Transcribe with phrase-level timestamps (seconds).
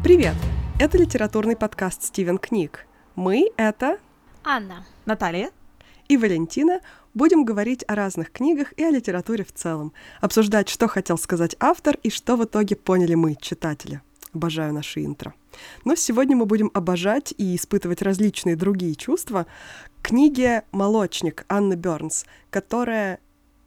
[0.00, 0.36] Привет!
[0.78, 2.86] Это литературный подкаст «Стивен книг».
[3.16, 3.98] Мы— это
[4.44, 5.50] Анна, Наталья
[6.06, 6.80] и Валентина.
[7.14, 11.98] Будем говорить о разных книгах и о литературе в целом, обсуждать, что хотел сказать автор
[12.04, 14.00] и что в итоге поняли мы, читатели.
[14.32, 15.34] Обожаю наши интро.
[15.84, 19.46] Но сегодня мы будем обожать и испытывать различные другие чувства
[20.02, 23.18] книге «Молочник» Анны Бернс, которая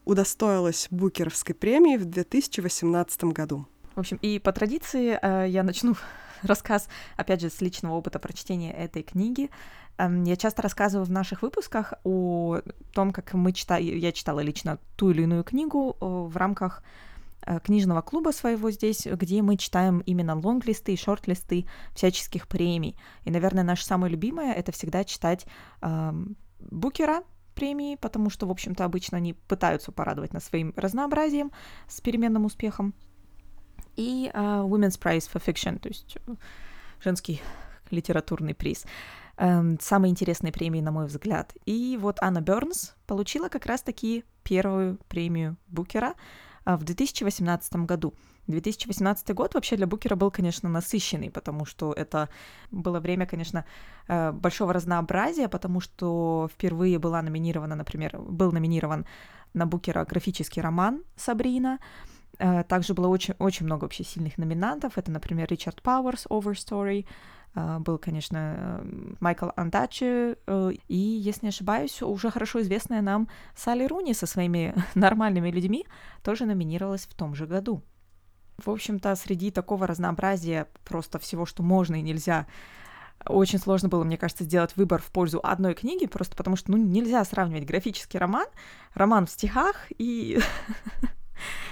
[0.06, 3.68] удостоилась Букеровской премии в 2018 году.
[4.02, 5.96] Общем, и по традиции э, я начну
[6.42, 9.50] рассказ, опять же, с личного опыта прочтения этой книги.
[9.98, 12.62] Эм, я часто рассказываю в наших выпусках о
[12.94, 16.84] том, как мы читали, я читала лично ту или иную книгу в рамках
[17.46, 22.98] э, книжного клуба своего здесь, где мы читаем именно лонглисты и шортлисты всяческих премий.
[23.24, 25.46] И, наверное, наше самое любимое— это всегда читать
[25.82, 26.14] э,
[26.60, 31.52] Букера, премии, потому что, в общем-то, обычно они пытаются порадовать нас своим разнообразием
[31.88, 32.96] с переменным успехом
[33.96, 36.36] и uh, Women's Prize for Fiction, то есть э,
[37.04, 37.42] женский
[37.90, 38.86] литературный приз.
[39.38, 41.54] Um, самые интересные премии, на мой взгляд.
[41.66, 46.16] И вот Анна Бернс получила как раз-таки первую премию Букера
[46.66, 48.14] uh, в 2018 году.
[48.48, 52.30] 2018 год вообще для Букера был, конечно, насыщенный, потому что это
[52.72, 53.66] было время, конечно,
[54.08, 59.06] э, большого разнообразия, потому что впервые была номинирована, например, был номинирован
[59.54, 61.80] на Букера графический роман «Сабрина»,
[62.68, 64.98] также было очень, очень много вообще сильных номинантов.
[64.98, 67.06] Это, например, Ричард Пауэрс, Overstory,
[67.54, 68.82] э, был, конечно,
[69.20, 74.74] Майкл Андачи, э, и, если не ошибаюсь, уже хорошо известная нам Салли Руни со своими
[74.96, 75.86] нормальными людьми
[76.24, 77.84] тоже номинировалась в том же году.
[78.58, 82.48] В общем-то, среди такого разнообразия просто всего, что можно и нельзя,
[83.26, 86.78] очень сложно было, мне кажется, сделать выбор в пользу одной книги, просто потому что, ну,
[86.78, 88.48] нельзя сравнивать графический роман,
[88.94, 90.40] роман в стихах и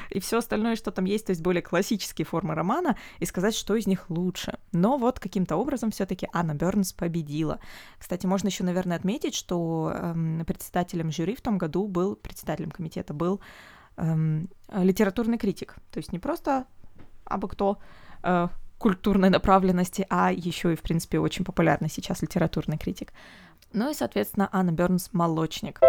[0.09, 3.75] и все остальное, что там есть, то есть более классические формы романа, и сказать, что
[3.75, 4.57] из них лучше.
[4.71, 7.59] Но вот каким-то образом все-таки Анна Бернс победила.
[7.97, 13.13] Кстати, можно еще, наверное, отметить, что эм, председателем жюри в том году был, председателем комитета
[13.13, 13.39] был
[13.97, 15.75] эм, литературный критик.
[15.91, 16.65] То есть не просто
[17.25, 17.77] абы кто
[18.23, 23.13] э, культурной направленности, а еще и, в принципе, очень популярный сейчас литературный критик.
[23.73, 25.79] Ну и, соответственно, Анна Бернс молочник.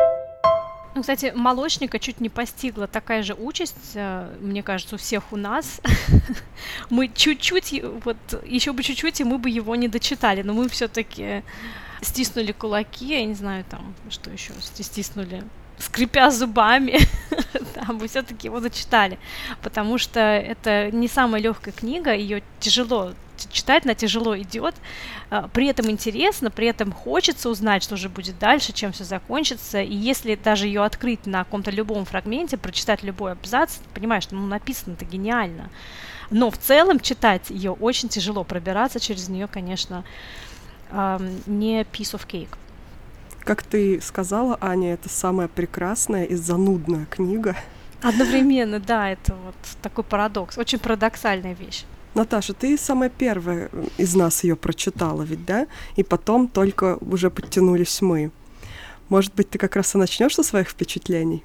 [0.94, 5.36] Ну, кстати, молочника чуть не постигла такая же участь, э, мне кажется, у всех у
[5.36, 5.80] нас.
[6.90, 11.44] мы чуть-чуть, вот еще бы чуть-чуть, и мы бы его не дочитали, но мы все-таки
[12.02, 15.44] стиснули кулаки, я не знаю там, что еще стиснули,
[15.78, 16.98] скрипя зубами,
[17.74, 19.18] да, мы все-таки его дочитали,
[19.62, 23.12] потому что это не самая легкая книга, ее тяжело
[23.48, 24.74] читать, она тяжело идет,
[25.30, 29.80] а, при этом интересно, при этом хочется узнать, что же будет дальше, чем все закончится,
[29.80, 34.94] и если даже ее открыть на каком-то любом фрагменте, прочитать любой абзац, понимаешь, ну, написано
[34.94, 35.70] это гениально.
[36.30, 40.04] Но в целом читать ее очень тяжело, пробираться через нее, конечно,
[40.92, 42.56] не piece of cake.
[43.40, 47.56] Как ты сказала, Аня, это самая прекрасная и занудная книга.
[48.02, 51.84] Одновременно, да, это вот такой парадокс, очень парадоксальная вещь.
[52.14, 55.66] Наташа, ты самая первая из нас ее прочитала, ведь, да?
[55.96, 58.32] И потом только уже подтянулись мы.
[59.08, 61.44] Может быть, ты как раз и начнешь со своих впечатлений?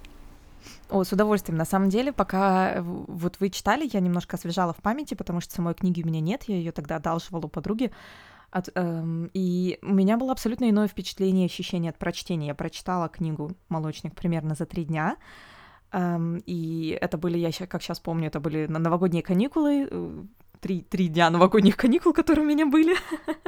[0.90, 1.58] О, с удовольствием.
[1.58, 5.74] На самом деле, пока вот вы читали, я немножко освежала в памяти, потому что самой
[5.74, 7.92] книги у меня нет, я ее тогда одалживала у подруги.
[8.52, 12.48] От, эм, и у меня было абсолютно иное впечатление, ощущение от прочтения.
[12.48, 15.18] Я прочитала книгу «Молочник» примерно за три дня.
[15.92, 20.24] Эм, и это были, я как сейчас помню, это были новогодние каникулы, э,
[20.62, 22.96] три, три дня новогодних каникул, которые у меня были,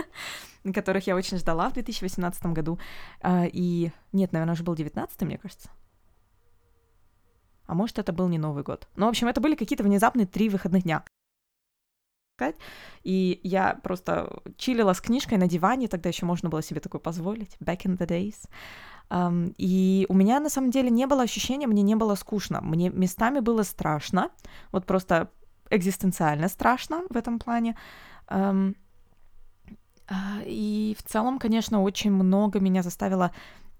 [0.74, 2.80] которых я очень ждала в 2018 году.
[3.22, 5.70] А, и нет, наверное, уже был 19 мне кажется.
[7.66, 8.88] А может, это был не Новый год.
[8.96, 11.04] Ну, в общем, это были какие-то внезапные три выходных дня.
[13.04, 17.58] И я просто чилила с книжкой на диване, тогда еще можно было себе такое позволить,
[17.60, 18.48] back in the days.
[19.10, 22.62] Um, и у меня на самом деле не было ощущения, мне не было скучно.
[22.62, 24.30] Мне местами было страшно.
[24.72, 25.32] Вот просто
[25.70, 27.78] экзистенциально страшно в этом плане.
[28.30, 28.76] Эм,
[30.08, 33.32] а, и в целом, конечно, очень много меня заставило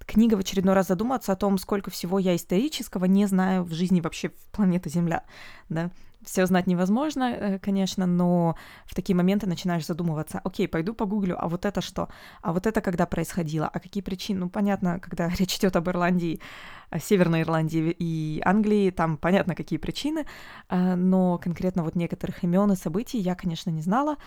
[0.06, 4.02] книга в очередной раз задуматься о том, сколько всего я исторического не знаю в жизни
[4.02, 5.24] вообще планеты Земля.
[5.70, 5.92] Да?
[6.24, 8.56] Все знать невозможно, э, конечно, но
[8.86, 12.10] в такие моменты начинаешь задумываться, окей, пойду погуглю, а вот это что?
[12.42, 13.68] А вот это когда происходило?
[13.68, 14.40] А какие причины?
[14.40, 16.40] Ну, понятно, когда речь идет об Ирландии,
[17.00, 20.26] Северной Ирландии и Англии, там понятно, какие причины,
[20.70, 24.18] э, но конкретно вот некоторых имен и событий я, конечно, не знала.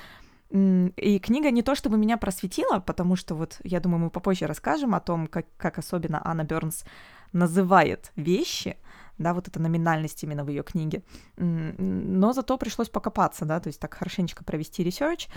[0.50, 4.94] И книга не то чтобы меня просветила, потому что вот, я думаю, мы попозже расскажем
[4.94, 6.84] о том, как, как особенно Анна Бернс
[7.32, 8.76] называет вещи,
[9.20, 11.02] да, вот эта номинальность именно в ее книге.
[11.36, 15.28] Но зато пришлось покопаться, да, то есть так хорошенечко провести research.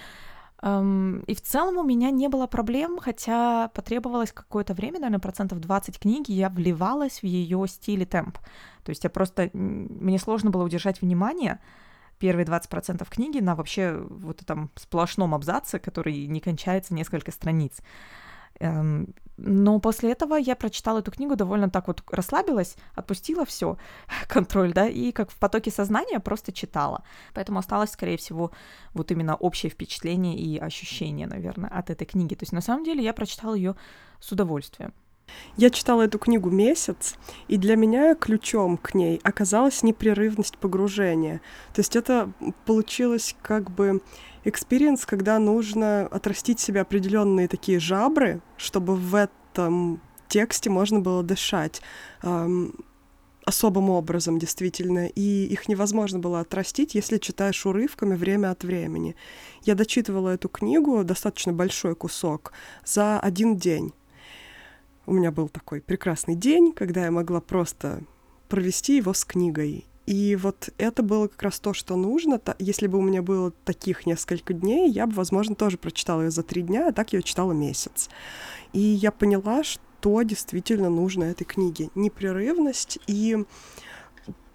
[0.66, 6.00] И в целом у меня не было проблем, хотя потребовалось какое-то время, наверное, процентов 20
[6.00, 8.38] книги, я вливалась в ее стиль и темп.
[8.84, 9.50] То есть я просто...
[9.54, 11.60] Мне сложно было удержать внимание,
[12.18, 17.82] первые 20% книги на вообще вот этом сплошном абзаце, который не кончается несколько страниц.
[18.60, 23.78] Эм, но после этого я прочитала эту книгу, довольно так вот расслабилась, отпустила все,
[24.28, 27.04] контроль, да, и как в потоке сознания просто читала.
[27.34, 28.52] Поэтому осталось, скорее всего,
[28.94, 32.36] вот именно общее впечатление и ощущение, наверное, от этой книги.
[32.36, 33.76] То есть на самом деле я прочитала ее
[34.20, 34.94] с удовольствием.
[35.56, 37.16] Я читала эту книгу месяц,
[37.48, 41.42] и для меня ключом к ней оказалась непрерывность погружения.
[41.74, 42.32] То есть это
[42.66, 44.02] получилось как бы
[44.44, 51.82] experience, когда нужно отрастить себе определенные такие жабры, чтобы в этом тексте можно было дышать
[52.24, 52.74] эм,
[53.46, 59.16] особым образом, действительно, и их невозможно было отрастить, если читаешь урывками время от времени.
[59.64, 62.54] Я дочитывала эту книгу, достаточно большой кусок,
[62.86, 63.94] за один день
[65.06, 68.04] у меня был такой прекрасный день, когда я могла просто
[68.48, 69.86] провести его с книгой.
[70.06, 72.40] И вот это было как раз то, что нужно.
[72.60, 76.44] Если бы у меня было таких несколько дней, я бы, возможно, тоже прочитала ее за
[76.44, 78.10] три дня, а так я ее читала месяц.
[78.74, 81.90] И я поняла, что действительно нужно этой книге.
[81.96, 83.46] Непрерывность, и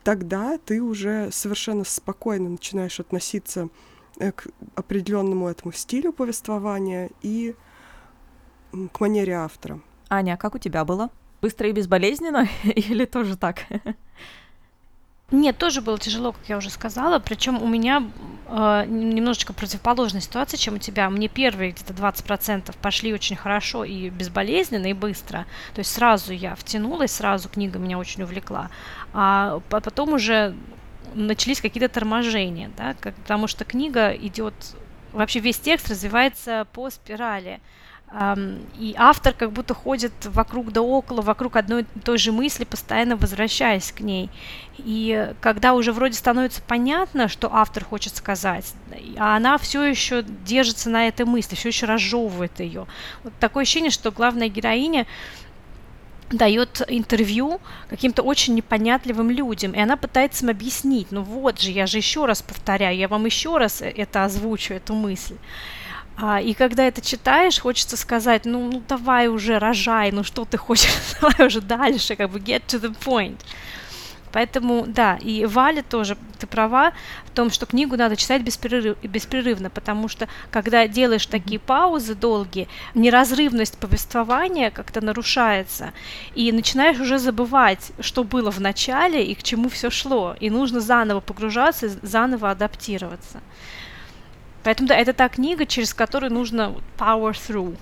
[0.04, 3.70] тогда ты уже совершенно спокойно начинаешь относиться
[4.18, 7.54] э, к определенному этому стилю повествования и
[8.92, 9.80] к манере автора.
[10.10, 11.10] Аня, как у тебя было?
[11.40, 13.64] Быстро и безболезненно или тоже так?
[15.30, 17.18] Нет, тоже было тяжело, как я уже сказала.
[17.18, 18.02] Причем у меня
[18.46, 21.10] э, немножечко противоположная ситуация, чем у тебя.
[21.10, 25.44] Мне первые где-то 20% пошли очень хорошо и безболезненно, и быстро.
[25.74, 28.70] То есть сразу я втянулась, сразу книга меня очень увлекла.
[29.12, 30.54] А потом уже
[31.14, 34.54] начались какие-то торможения, да, потому что книга идет,
[35.12, 37.60] вообще весь текст развивается по спирали
[38.78, 43.16] и автор как будто ходит вокруг да около, вокруг одной и той же мысли, постоянно
[43.16, 44.30] возвращаясь к ней.
[44.78, 48.72] И когда уже вроде становится понятно, что автор хочет сказать,
[49.18, 52.86] а она все еще держится на этой мысли, все еще разжевывает ее.
[53.24, 55.06] Вот такое ощущение, что главная героиня
[56.30, 61.86] дает интервью каким-то очень непонятливым людям, и она пытается им объяснить, ну вот же, я
[61.86, 65.36] же еще раз повторяю, я вам еще раз это озвучу, эту мысль.
[66.20, 70.56] А, и когда это читаешь, хочется сказать, ну, ну давай уже рожай, ну что ты
[70.56, 73.38] хочешь, давай уже дальше, как бы get to the point.
[74.32, 76.92] Поэтому, да, и Валя тоже, ты права
[77.24, 82.68] в том, что книгу надо читать беспрерыв, беспрерывно, потому что, когда делаешь такие паузы долгие,
[82.94, 85.92] неразрывность повествования как-то нарушается,
[86.34, 90.80] и начинаешь уже забывать, что было в начале и к чему все шло, и нужно
[90.80, 93.40] заново погружаться, заново адаптироваться.
[94.68, 97.78] Поэтому да, это та книга, через которую нужно power through,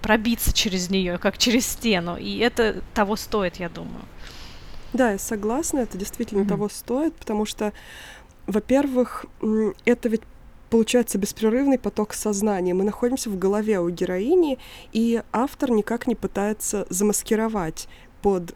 [0.00, 2.16] пробиться через нее, как через стену.
[2.16, 4.00] И это того стоит, я думаю.
[4.94, 6.48] Да, я согласна, это действительно mm-hmm.
[6.48, 7.74] того стоит, потому что,
[8.46, 9.26] во-первых,
[9.84, 10.22] это ведь
[10.70, 12.72] получается беспрерывный поток сознания.
[12.72, 14.58] Мы находимся в голове у героини,
[14.94, 17.86] и автор никак не пытается замаскировать
[18.22, 18.54] под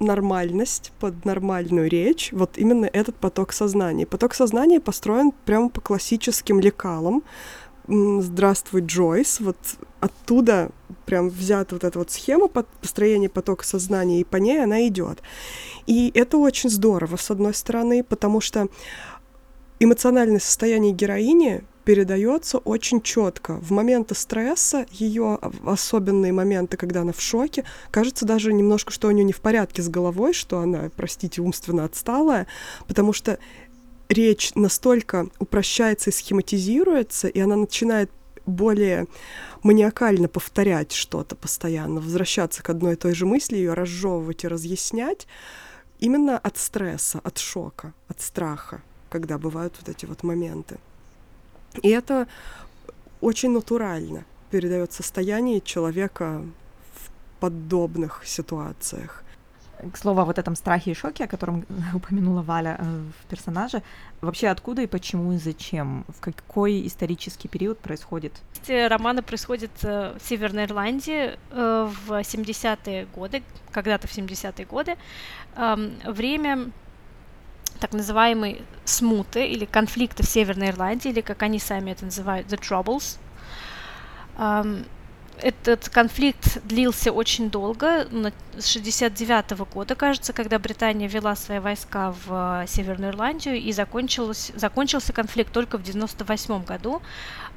[0.00, 4.06] нормальность, под нормальную речь, вот именно этот поток сознания.
[4.06, 7.22] Поток сознания построен прямо по классическим лекалам.
[7.86, 9.40] Здравствуй, Джойс.
[9.40, 9.56] Вот
[10.00, 10.70] оттуда
[11.06, 15.22] прям взята вот эта вот схема построения потока сознания, и по ней она идет.
[15.86, 18.68] И это очень здорово, с одной стороны, потому что
[19.80, 23.54] эмоциональное состояние героини передается очень четко.
[23.54, 29.10] В моменты стресса, ее особенные моменты, когда она в шоке, кажется даже немножко, что у
[29.10, 32.46] нее не в порядке с головой, что она, простите, умственно отсталая,
[32.86, 33.40] потому что
[34.08, 38.12] речь настолько упрощается и схематизируется, и она начинает
[38.46, 39.08] более
[39.64, 45.26] маниакально повторять что-то постоянно, возвращаться к одной и той же мысли, ее разжевывать и разъяснять,
[45.98, 50.78] именно от стресса, от шока, от страха, когда бывают вот эти вот моменты.
[51.82, 52.26] И это
[53.20, 56.42] очень натурально передает состояние человека
[56.94, 57.10] в
[57.40, 59.22] подобных ситуациях.
[59.92, 63.82] К слову, о вот этом страхе и шоке, о котором упомянула Валя э, в персонаже,
[64.20, 66.04] вообще откуда и почему и зачем?
[66.08, 68.32] В какой исторический период происходит?
[68.68, 74.96] Романы происходят э, в Северной Ирландии э, в 70-е годы, когда-то в 70-е годы.
[75.56, 76.70] Эм, время
[77.80, 82.58] так называемой смуты или конфликты в Северной Ирландии, или как они сами это называют, the
[82.58, 83.18] troubles.
[85.42, 88.06] Этот конфликт длился очень долго,
[88.58, 95.12] с 69 года, кажется, когда Британия ввела свои войска в Северную Ирландию, и закончился закончился
[95.12, 97.00] конфликт только в 98 году,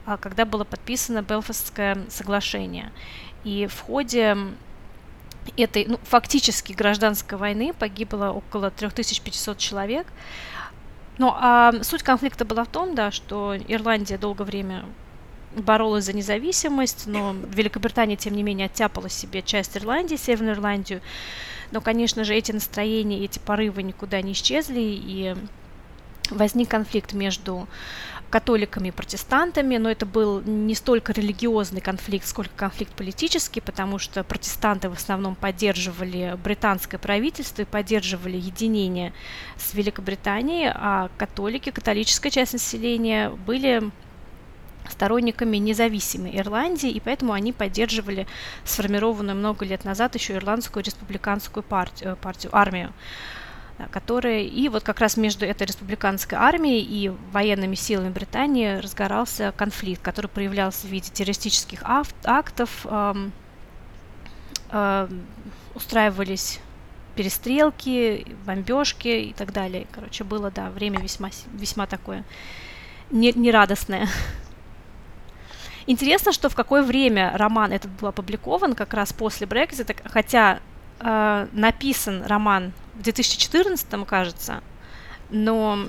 [0.06, 2.92] а, когда было подписано Белфастское соглашение.
[3.44, 4.38] И в ходе
[5.58, 10.08] этой ну, фактически гражданской войны погибло около 3500 человек.
[11.18, 14.86] Ну, а суть конфликта была в том, да, что Ирландия долгое время
[15.56, 21.02] боролась за независимость, но Великобритания, тем не менее, оттяпала себе часть Ирландии, Северную Ирландию.
[21.72, 25.36] Но, конечно же, эти настроения, эти порывы никуда не исчезли, и
[26.30, 27.68] возник конфликт между
[28.34, 34.24] католиками и протестантами, но это был не столько религиозный конфликт, сколько конфликт политический, потому что
[34.24, 39.14] протестанты в основном поддерживали британское правительство и поддерживали единение
[39.58, 43.92] с Великобританией, а католики, католическая часть населения были
[44.90, 48.26] сторонниками независимой Ирландии, и поэтому они поддерживали
[48.66, 52.94] сформированную много лет назад еще Ирландскую республиканскую партию, партию армию
[53.92, 60.02] которые и вот как раз между этой республиканской армией и военными силами Британии разгорался конфликт,
[60.02, 61.82] который проявлялся в виде террористических
[62.24, 63.30] актов, э,
[64.72, 65.08] э,
[65.76, 66.60] устраивались
[67.16, 69.88] перестрелки, бомбежки и так далее.
[69.92, 72.24] Короче, было, да, время весьма, весьма такое
[73.12, 74.08] нерадостное.
[75.86, 80.60] Интересно, что в какое время роман этот был опубликован, как раз после Брекзита, хотя
[81.00, 84.62] э, написан роман в 2014, кажется,
[85.30, 85.88] но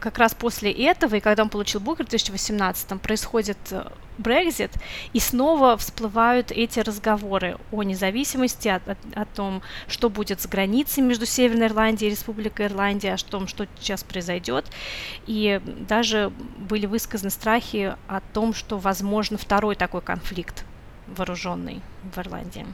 [0.00, 3.56] как раз после этого, и когда он получил Букер в 2018, происходит
[4.18, 4.70] Брекзит,
[5.12, 11.02] и снова всплывают эти разговоры о независимости, о, о, о том, что будет с границей
[11.02, 14.66] между Северной Ирландией и Республикой Ирландия, о том, что сейчас произойдет.
[15.26, 20.64] И даже были высказаны страхи о том, что возможно второй такой конфликт
[21.06, 21.80] вооруженный
[22.14, 22.66] в Ирландии.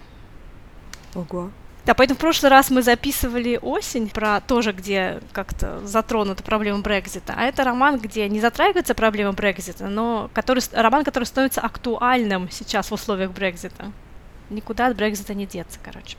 [1.15, 1.51] Ого.
[1.87, 7.35] Да, поэтому в прошлый раз мы записывали осень, про тоже, где как-то затронута проблема Брекзита.
[7.37, 12.91] А это роман, где не затрагивается проблема Брекзита, но который, роман, который становится актуальным сейчас
[12.91, 13.93] в условиях Брекзита.
[14.51, 16.17] Никуда от Брекзита не деться, короче.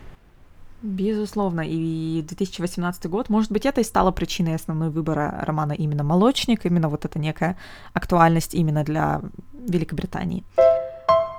[0.81, 6.65] Безусловно, и 2018 год, может быть, это и стало причиной основной выбора романа именно «Молочник»,
[6.65, 7.55] именно вот эта некая
[7.93, 9.21] актуальность именно для
[9.53, 10.43] Великобритании.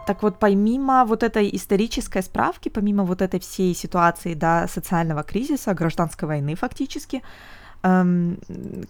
[0.06, 5.75] Так вот, помимо вот этой исторической справки, помимо вот этой всей ситуации, да, социального кризиса,
[5.75, 7.23] гражданской войны фактически,
[7.82, 8.38] эм,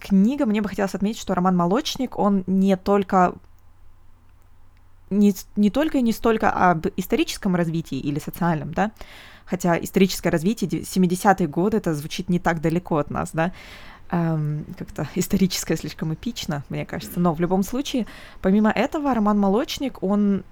[0.01, 3.35] книга, мне бы хотелось отметить, что роман «Молочник», он не только
[5.11, 8.93] не, не только и не столько об историческом развитии или социальном, да,
[9.45, 13.53] хотя историческое развитие 70-е годы, это звучит не так далеко от нас, да,
[14.11, 18.07] эм, как-то историческое слишком эпично, мне кажется, но в любом случае,
[18.41, 20.45] помимо этого, роман «Молочник», он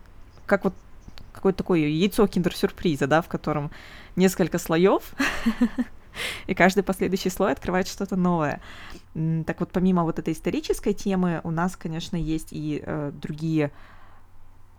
[0.51, 0.75] как вот
[1.33, 3.71] какое-то такое яйцо киндер-сюрприза, да, в котором
[4.17, 5.15] несколько слоев,
[6.49, 8.61] и каждый последующий слой открывает что-то новое.
[9.47, 13.71] Так вот, помимо вот этой исторической темы, у нас, конечно, есть и э, другие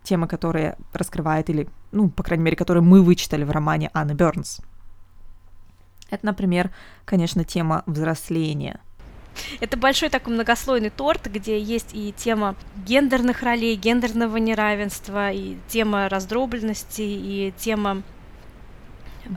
[0.02, 4.60] темы, которые раскрывает или, ну, по крайней мере, которые мы вычитали в романе Анны Бернс.
[6.10, 6.70] Это, например,
[7.06, 8.80] конечно, тема взросления—
[9.60, 12.54] это большой такой многослойный торт, где есть и тема
[12.86, 18.02] гендерных ролей, гендерного неравенства, и тема раздробленности, и тема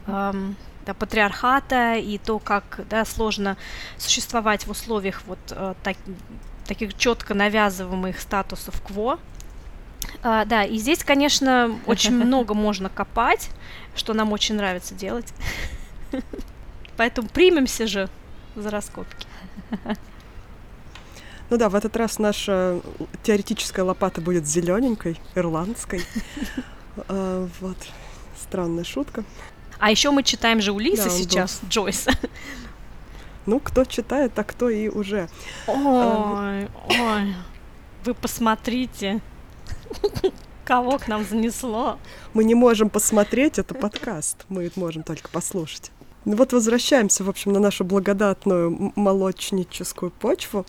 [0.08, 3.58] эм, да, патриархата, и то, как да, сложно
[3.98, 5.98] существовать в условиях вот э, так,
[6.66, 9.20] таких четко навязываемых статусов кво.
[10.22, 13.50] А, да, и здесь, конечно, очень много можно копать,
[13.96, 15.34] что нам очень нравится делать.
[16.98, 18.10] Поэтому примемся же
[18.56, 19.28] за раскопки.
[21.50, 22.82] Ну да, в этот раз наша
[23.22, 26.02] теоретическая лопата будет зелененькой, ирландской.
[27.10, 27.76] А, вот.
[28.42, 29.26] Странная шутка.
[29.80, 32.12] А еще мы читаем же Улиса сейчас, Джойса.
[33.46, 35.30] Ну, кто читает, а кто и уже.
[35.68, 37.36] Ой, ой.
[38.04, 39.22] Вы посмотрите,
[40.64, 42.00] кого к нам занесло.
[42.34, 44.46] Мы не можем посмотреть, это подкаст.
[44.50, 45.92] Мы можем только послушать.
[46.26, 50.66] Ну вот возвращаемся, в общем, на нашу благодатную молочническую почву.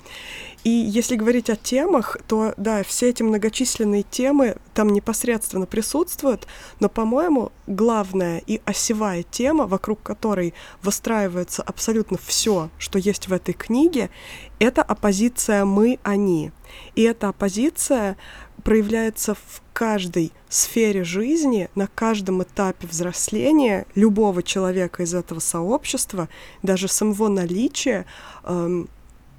[0.65, 6.47] И если говорить о темах, то да, все эти многочисленные темы там непосредственно присутствуют,
[6.79, 13.55] но, по-моему, главная и осевая тема, вокруг которой выстраивается абсолютно все, что есть в этой
[13.55, 14.11] книге,
[14.59, 16.53] это оппозиция мы-они.
[16.95, 18.19] И эта оппозиция
[18.67, 26.29] проявляется в каждой сфере жизни, на каждом этапе взросления любого человека из этого сообщества,
[26.65, 28.07] даже самого наличия
[28.43, 28.89] эм,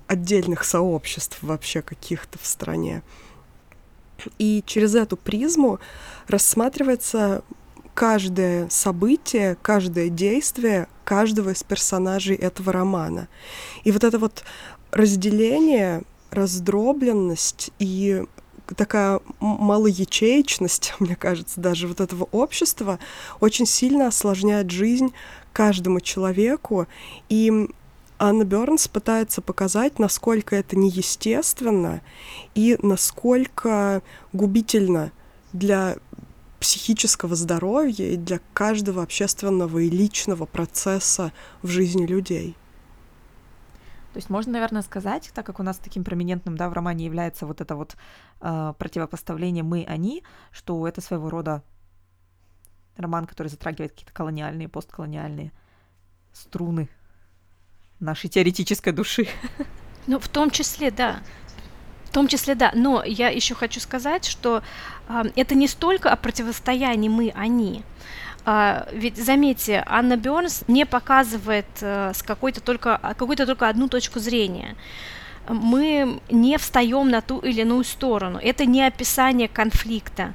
[0.08, 3.04] отдельных сообществ вообще каких-то в стране.
[4.40, 5.82] И через эту призму
[6.30, 7.44] рассматривается
[7.96, 13.28] каждое событие, каждое действие каждого из персонажей этого романа.
[13.84, 14.46] И вот это вот
[14.92, 18.24] разделение, раздробленность и
[18.76, 23.00] такая малоячеечность, мне кажется, даже вот этого общества
[23.40, 25.14] очень сильно осложняет жизнь
[25.54, 26.88] каждому человеку.
[27.30, 27.70] И
[28.20, 32.02] Анна Бернс пытается показать, насколько это неестественно
[32.56, 34.02] и насколько
[34.34, 35.12] губительно
[35.54, 35.98] для
[36.60, 41.32] психического здоровья и для каждого общественного и личного процесса
[41.62, 42.56] в жизни людей.
[44.18, 47.46] То есть можно, наверное, сказать, так как у нас таким проминентным да, в романе является
[47.46, 47.96] вот это вот
[48.42, 51.62] э, противопоставление мы-они, что это своего рода
[52.96, 55.52] роман, который затрагивает какие-то колониальные, постколониальные
[56.34, 56.90] струны
[58.00, 59.28] нашей теоретической души.
[60.08, 61.20] Ну, в том числе, да.
[62.06, 62.72] В том числе, да.
[62.74, 64.64] Но я еще хочу сказать, что
[65.10, 67.84] э, это не столько о противостоянии мы-они.
[68.50, 74.20] А, ведь заметьте, Анна Бернс не показывает э, с какой-то только, какую-то только одну точку
[74.20, 74.78] зрения.
[75.50, 78.40] Мы не встаем на ту или иную сторону.
[78.42, 80.34] Это не описание конфликта.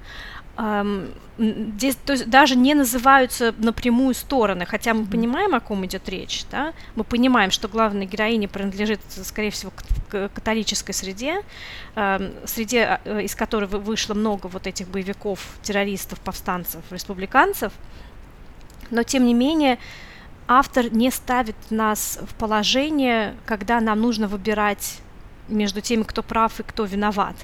[1.38, 6.44] Здесь то есть, даже не называются напрямую стороны, хотя мы понимаем, о ком идет речь,
[6.50, 6.74] да?
[6.94, 9.72] мы понимаем, что главная героиня принадлежит, скорее всего,
[10.10, 11.40] к католической среде,
[12.44, 17.72] среде, э, из которой вышло много вот этих боевиков, террористов, повстанцев, республиканцев,
[18.92, 19.78] но тем не менее
[20.46, 24.98] автор не ставит нас в положение, когда нам нужно выбирать
[25.48, 27.34] между теми, кто прав и кто виноват.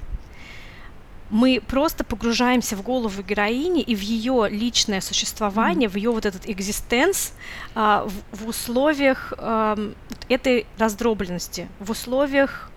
[1.31, 5.93] Мы просто погружаемся в голову героини и в ее личное существование, mm-hmm.
[5.93, 7.35] в ее вот этот экзистенс
[7.75, 9.76] а, в, в условиях а,
[10.28, 12.71] этой раздробленности, в условиях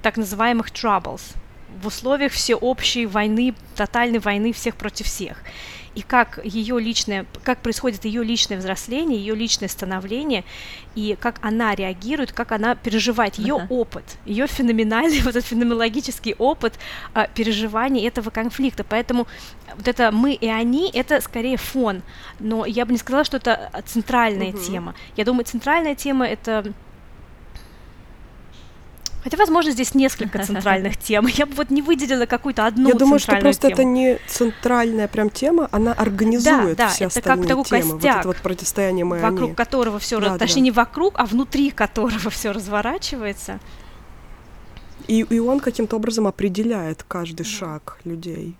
[0.00, 1.34] так называемых troubles,
[1.82, 5.38] в условиях всеобщей войны, тотальной войны всех против всех
[5.94, 10.44] и как ее личное, как происходит ее личное взросление, ее личное становление,
[10.94, 13.66] и как она реагирует, как она переживает, ее uh-huh.
[13.68, 16.74] опыт, ее феноменальный, вот этот феноменологический опыт
[17.14, 18.84] а, переживания этого конфликта.
[18.84, 19.26] Поэтому
[19.76, 22.02] вот это мы и они, это скорее фон,
[22.38, 24.66] но я бы не сказала, что это центральная uh-huh.
[24.66, 24.94] тема.
[25.16, 26.72] Я думаю, центральная тема это
[29.24, 31.26] Хотя, возможно, здесь несколько центральных тем.
[31.26, 33.72] Я бы вот не выделила какую-то одну Я думаю, что просто тему.
[33.72, 37.80] это не центральная прям тема, она организует да, да, все это остальные как темы.
[37.82, 39.54] Костяк, вот это вот противостояние мы Вокруг они.
[39.54, 40.64] которого все, да, точнее, да.
[40.64, 43.60] не вокруг, а внутри которого все разворачивается.
[45.08, 47.48] И, и он каким-то образом определяет каждый да.
[47.48, 48.56] шаг людей.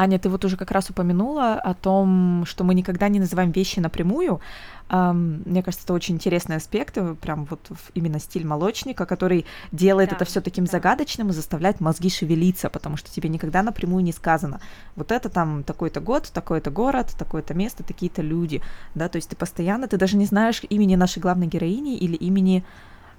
[0.00, 3.80] Аня, ты вот уже как раз упомянула о том, что мы никогда не называем вещи
[3.80, 4.40] напрямую.
[4.88, 10.16] Мне кажется, это очень интересный аспект, э, прям вот именно стиль молочника, который делает да,
[10.16, 10.72] это все таким да.
[10.72, 14.60] загадочным и заставляет мозги шевелиться, потому что тебе никогда напрямую не сказано.
[14.96, 18.62] Вот это там такой-то год, такой-то город, такое-то место, такие-то люди,
[18.94, 22.64] да, то есть ты постоянно, ты даже не знаешь имени нашей главной героини или имени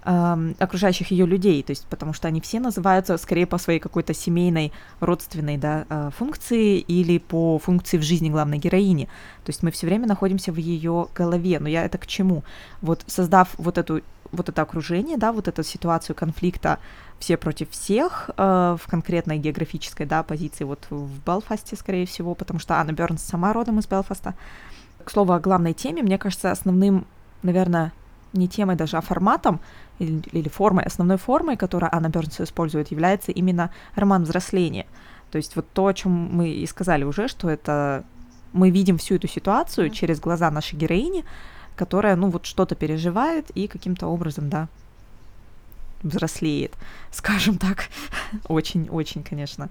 [0.03, 4.71] окружающих ее людей, то есть потому что они все называются скорее по своей какой-то семейной
[4.99, 9.05] родственной да, э, функции или по функции в жизни главной героини.
[9.45, 11.59] То есть мы все время находимся в ее голове.
[11.59, 12.43] Но я это к чему?
[12.81, 16.79] Вот создав вот эту вот это окружение, да, вот эту ситуацию конфликта
[17.19, 22.59] все против всех э, в конкретной географической, да, позиции вот в Белфасте, скорее всего, потому
[22.59, 24.33] что Анна Бернс сама родом из Белфаста.
[25.03, 27.05] К слову о главной теме, мне кажется, основным,
[27.43, 27.91] наверное,
[28.33, 29.59] не темой даже, а форматом
[29.99, 34.85] или, или формой, основной формой, которую Анна Бернс использует, является именно роман взросления.
[35.31, 38.03] То есть вот то, о чем мы и сказали уже, что это
[38.53, 39.93] мы видим всю эту ситуацию mm-hmm.
[39.93, 41.23] через глаза нашей героини,
[41.75, 44.67] которая, ну, вот что-то переживает и каким-то образом, да,
[46.03, 46.73] взрослеет,
[47.11, 47.87] скажем так,
[48.47, 49.69] очень-очень, конечно,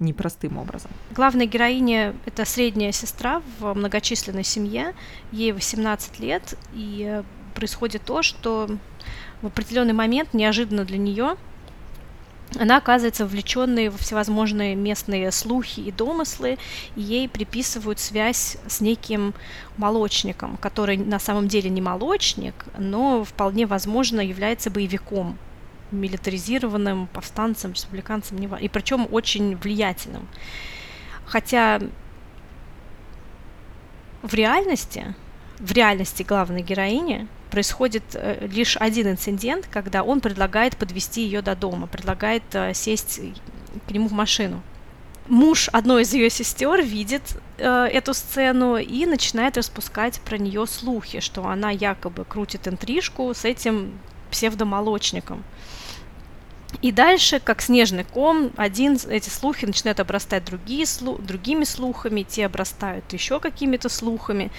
[0.00, 0.90] непростым образом.
[1.12, 4.94] Главная героиня— это средняя сестра в многочисленной семье,
[5.32, 7.22] ей 18 лет, и
[7.54, 8.68] происходит то, что
[9.42, 11.36] в определенный момент неожиданно для нее
[12.58, 16.58] она оказывается вовлеченной во всевозможные местные слухи и домыслы,
[16.94, 19.34] и ей приписывают связь с неким
[19.76, 25.36] молочником, который на самом деле не молочник, но вполне возможно является боевиком,
[25.90, 30.28] милитаризированным повстанцем, республиканцем, и причем очень влиятельным.
[31.26, 31.80] Хотя
[34.22, 35.14] в реальности,
[35.58, 41.54] в реальности главной героини происходит э, лишь один инцидент, когда он предлагает подвести ее до
[41.54, 43.20] дома, предлагает э, сесть
[43.86, 44.60] к нему в машину.
[45.28, 47.22] Муж одной из ее сестер видит
[47.58, 53.44] э, эту сцену и начинает распускать про нее слухи, что она якобы крутит интрижку с
[53.44, 54.00] этим
[54.32, 55.44] псевдомолочником.
[56.82, 62.46] И дальше, как снежный ком, один эти слухи начинают обрастать другие слу, другими слухами, те
[62.46, 64.50] обрастают еще какими-то слухами.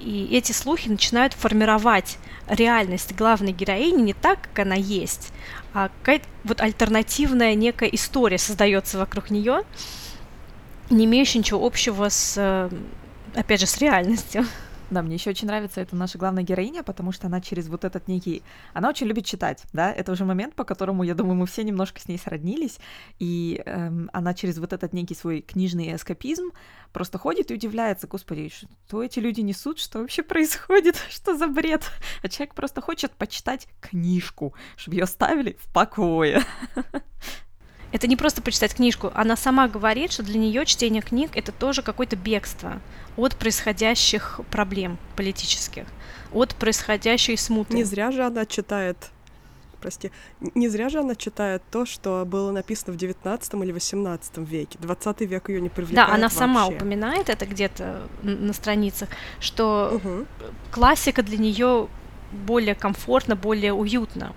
[0.00, 5.30] И эти слухи начинают формировать реальность главной героини не так, как она есть,
[5.74, 9.62] а какая-то вот альтернативная некая история создается вокруг нее,
[10.88, 12.70] не имеющая ничего общего с, э,
[13.34, 14.46] опять же, с реальностью.
[14.90, 18.08] Да, мне еще очень нравится эта наша главная героиня, потому что она через вот этот
[18.08, 18.42] некий...
[18.74, 22.00] Она очень любит читать, да, это уже момент, по которому, я думаю, мы все немножко
[22.00, 22.78] с ней сроднились,
[23.20, 26.50] и эм, она через вот этот некий свой книжный эскапизм
[26.92, 31.84] просто ходит и удивляется, господи, что эти люди несут, что вообще происходит, что за бред?
[32.22, 36.42] А человек просто хочет почитать книжку, чтобы ее ставили в покое.
[37.92, 41.82] Это не просто почитать книжку, она сама говорит, что для нее чтение книг это тоже
[41.82, 42.80] какое-то бегство
[43.16, 45.86] от происходящих проблем политических,
[46.32, 47.74] от происходящей смуты.
[47.74, 49.10] Не зря же она читает
[49.80, 50.12] прости,
[50.54, 54.78] не зря же она читает то, что было написано в 19 или 18 веке.
[54.78, 56.38] 20 век ее не привлекает Да, она вообще.
[56.38, 59.08] сама упоминает это где-то на страницах,
[59.40, 60.26] что угу.
[60.70, 61.88] классика для нее
[62.30, 64.34] более комфортно, более уютно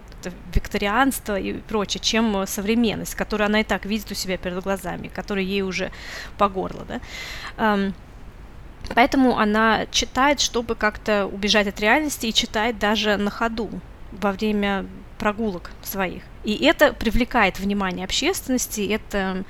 [0.53, 5.43] викторианство и прочее, чем современность, которую она и так видит у себя перед глазами, которая
[5.43, 5.91] ей уже
[6.37, 7.79] по горло, да.
[8.95, 13.69] Поэтому она читает, чтобы как-то убежать от реальности, и читает даже на ходу
[14.11, 14.85] во время
[15.17, 16.23] прогулок своих.
[16.43, 19.45] И это привлекает внимание общественности, это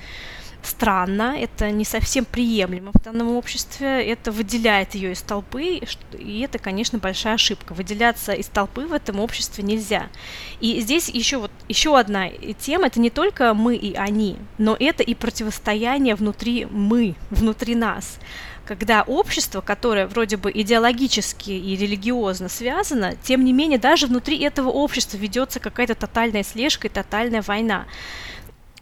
[0.66, 5.82] странно, это не совсем приемлемо в данном обществе, это выделяет ее из толпы,
[6.14, 7.74] и это, конечно, большая ошибка.
[7.74, 10.08] Выделяться из толпы в этом обществе нельзя.
[10.60, 15.04] И здесь еще вот еще одна тема, это не только мы и они, но это
[15.04, 18.20] и противостояние внутри мы, внутри нас
[18.66, 24.70] когда общество, которое вроде бы идеологически и религиозно связано, тем не менее даже внутри этого
[24.70, 27.86] общества ведется какая-то тотальная слежка и тотальная война.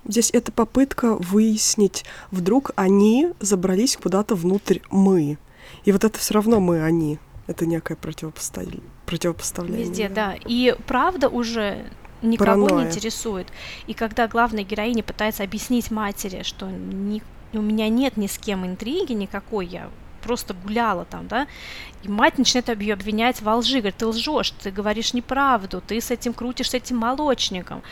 [0.08, 5.38] Здесь это попытка выяснить, вдруг они забрались куда-то внутрь мы.
[5.86, 7.20] И вот это все равно мы они.
[7.48, 8.66] Это некое противопостав...
[9.06, 9.86] противопоставление.
[9.86, 10.36] Везде, да.
[10.46, 11.86] И правда уже
[12.22, 12.86] никого Паранойя.
[12.86, 13.48] не интересует.
[13.88, 17.22] И когда главная героиня пытается объяснить матери, что ни,
[17.54, 19.90] у меня нет ни с кем интриги никакой, я
[20.22, 21.48] просто гуляла там, да,
[22.04, 26.12] и мать начинает ее обвинять во лжи, говорит, ты лжешь, ты говоришь неправду, ты с
[26.12, 27.84] этим крутишь, с этим молочником,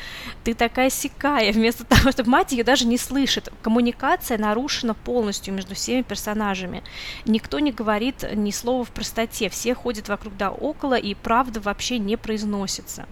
[0.44, 3.50] ты такая сикая, вместо того, чтобы мать ее даже не слышит.
[3.62, 6.84] Коммуникация нарушена полностью между всеми персонажами.
[7.26, 12.00] Никто не говорит ни слова в простоте, все ходят вокруг да около, и правда вообще
[12.00, 13.06] не произносится.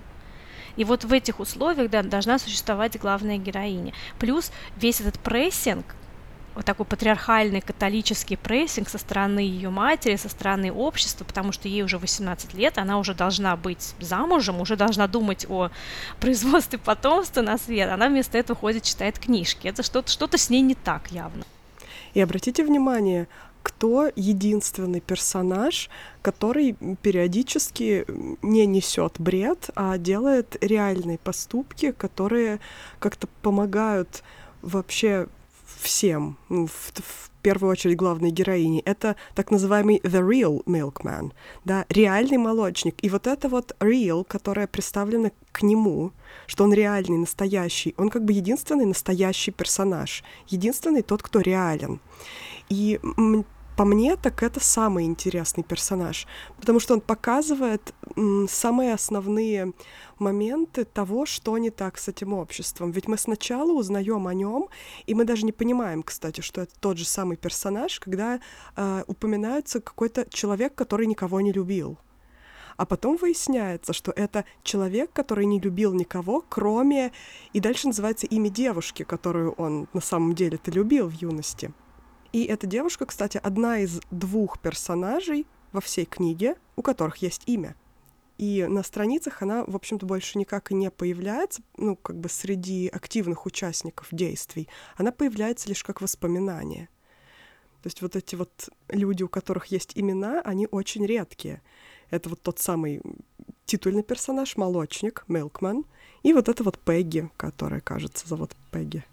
[0.78, 3.94] И вот в этих условиях да, должна существовать главная героиня.
[4.20, 5.96] Плюс весь этот прессинг,
[6.58, 11.84] вот такой патриархальный католический прессинг со стороны ее матери, со стороны общества, потому что ей
[11.84, 15.70] уже 18 лет, она уже должна быть замужем, уже должна думать о
[16.20, 17.92] производстве потомства на свет.
[17.92, 19.68] Она вместо этого ходит, читает книжки.
[19.68, 21.44] Это что-то что с ней не так явно.
[22.16, 23.28] И обратите внимание,
[23.62, 25.92] кто единственный персонаж,
[26.24, 28.06] который периодически
[28.42, 32.60] не несет бред, а делает реальные поступки, которые
[32.98, 34.24] как-то помогают
[34.64, 35.28] вообще
[35.80, 41.32] всем, в, в первую очередь главной героине, это так называемый the real milkman,
[41.66, 42.96] да, реальный молочник.
[43.02, 46.12] И вот это вот real, которое представлено к нему,
[46.46, 52.00] что он реальный, настоящий, он как бы единственный настоящий персонаж, единственный тот, кто реален.
[52.70, 53.00] И
[53.78, 56.26] по мне, так это самый интересный персонаж,
[56.60, 57.94] потому что он показывает
[58.50, 59.72] самые основные
[60.18, 62.90] моменты того, что не так с этим обществом.
[62.90, 64.70] Ведь мы сначала узнаем о нем,
[65.06, 68.40] и мы даже не понимаем, кстати, что это тот же самый персонаж, когда
[68.76, 72.00] э, упоминается какой-то человек, который никого не любил.
[72.78, 77.12] А потом выясняется, что это человек, который не любил никого, кроме...
[77.54, 81.72] И дальше называется имя девушки, которую он на самом деле-то любил в юности.
[82.32, 87.76] И эта девушка, кстати, одна из двух персонажей во всей книге, у которых есть имя.
[88.38, 92.88] И на страницах она, в общем-то, больше никак и не появляется, ну, как бы среди
[92.88, 94.68] активных участников действий.
[94.96, 96.90] Она появляется лишь как воспоминание.
[97.82, 101.62] То есть вот эти вот люди, у которых есть имена, они очень редкие.
[102.10, 103.02] Это вот тот самый
[103.66, 105.86] титульный персонаж, молочник, Милкман,
[106.24, 109.04] и вот это вот Пегги, которая, кажется, зовут Пегги.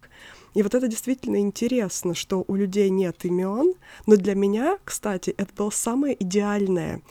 [0.55, 3.75] И вот это действительно интересно, что у людей нет имен,
[4.07, 7.03] но для меня, кстати, это было самое идеальное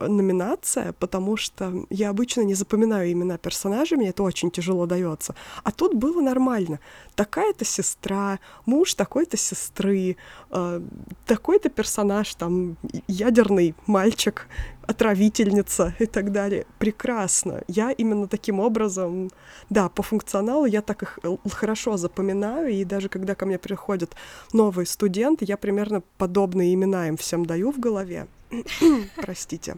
[0.00, 5.34] номинация, потому что я обычно не запоминаю имена персонажей, мне это очень тяжело дается.
[5.62, 6.80] А тут было нормально.
[7.14, 10.16] Такая-то сестра, муж такой-то сестры,
[10.50, 10.80] э,
[11.26, 12.76] такой-то персонаж, там,
[13.06, 14.48] ядерный мальчик,
[14.86, 16.66] отравительница и так далее.
[16.78, 17.62] Прекрасно.
[17.68, 19.30] Я именно таким образом,
[19.70, 21.18] да, по функционалу я так их
[21.52, 24.14] хорошо запоминаю, и даже когда ко мне приходят
[24.52, 28.26] новые студенты, я примерно подобные имена им всем даю в голове.
[29.16, 29.76] Простите.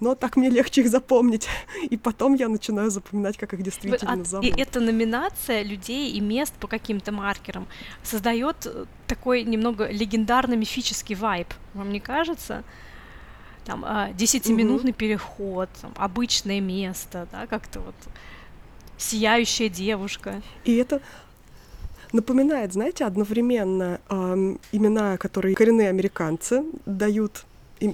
[0.00, 1.48] Но так мне легче их запомнить.
[1.90, 4.46] И потом я начинаю запоминать, как их действительно вот, зовут.
[4.46, 7.66] И эта номинация людей и мест по каким-то маркерам
[8.02, 11.48] создает э, такой немного легендарно-мифический вайб.
[11.74, 12.64] Вам не кажется?
[13.64, 14.98] Там а, десятиминутный угу.
[14.98, 17.94] переход, там, обычное место, да, как-то вот
[18.98, 20.42] сияющая девушка.
[20.64, 21.00] И это
[22.12, 27.44] напоминает, знаете, одновременно э, имена, которые коренные американцы дают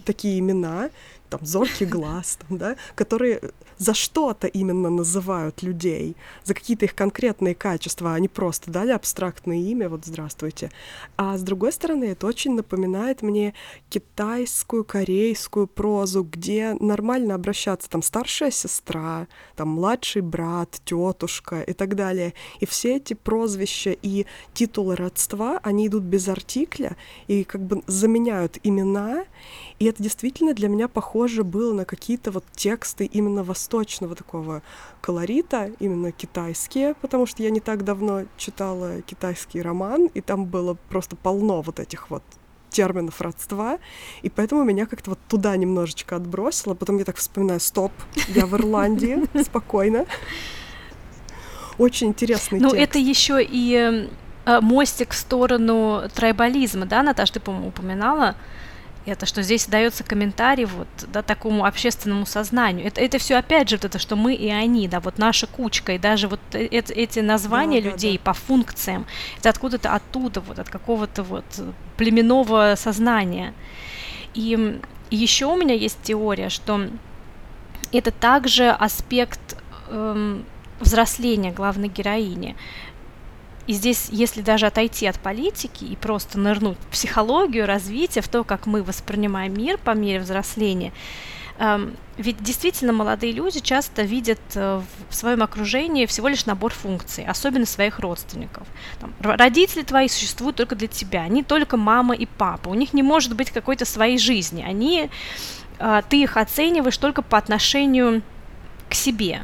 [0.05, 0.91] такие имена,
[1.29, 3.41] там, зоркий глаз, там, да, которые
[3.79, 9.59] за что-то именно называют людей, за какие-то их конкретные качества, а не просто дали абстрактное
[9.59, 10.71] имя, вот здравствуйте.
[11.17, 13.55] А с другой стороны, это очень напоминает мне
[13.89, 21.95] китайскую, корейскую прозу, где нормально обращаться, там, старшая сестра, там, младший брат, тетушка и так
[21.95, 22.35] далее.
[22.61, 26.97] И все эти прозвища и титулы родства, они идут без артикля
[27.29, 29.25] и как бы заменяют имена,
[29.79, 34.63] и это действительно для меня похоже было на какие-то вот тексты именно восточного такого
[35.01, 40.75] колорита, именно китайские, потому что я не так давно читала китайский роман, и там было
[40.89, 42.23] просто полно вот этих вот
[42.71, 43.79] терминов родства,
[44.23, 46.75] и поэтому меня как-то вот туда немножечко отбросило.
[46.75, 47.93] Потом я так вспоминаю, стоп,
[48.29, 50.07] я в Ирландии, спокойно.
[51.79, 54.09] Очень интересный Ну, это еще и
[54.45, 58.35] э, мостик в сторону трайбализма, да, Наташа, ты, по-моему, упоминала?
[59.07, 62.87] Это что здесь дается комментарий вот, да, такому общественному сознанию.
[62.87, 65.93] Это, это все опять же вот это, что мы и они, да, вот наша кучка,
[65.93, 68.25] и даже вот э, эти, эти названия да, людей да.
[68.25, 69.07] по функциям,
[69.39, 71.45] это откуда-то оттуда, вот от какого-то вот
[71.97, 73.55] племенного сознания.
[74.35, 74.81] И
[75.11, 76.89] еще у меня есть теория, что
[77.93, 79.57] это также аспект
[79.89, 80.45] эм,
[80.81, 82.57] взросления главной героини.
[83.69, 88.43] И здесь, если даже отойти от политики и просто нырнуть в психологию, развитие, в то,
[88.43, 90.91] как мы воспринимаем мир по мере взросления,
[91.59, 97.27] эм, ведь действительно молодые люди часто видят э, в своем окружении всего лишь набор функций,
[97.27, 98.67] особенно своих родственников.
[99.01, 102.71] Там, родители твои существуют только для тебя, они только мама и папа.
[102.71, 104.65] У них не может быть какой-то своей жизни.
[104.67, 105.11] Они,
[105.79, 108.23] э, ты их оцениваешь только по отношению
[108.89, 109.43] к себе,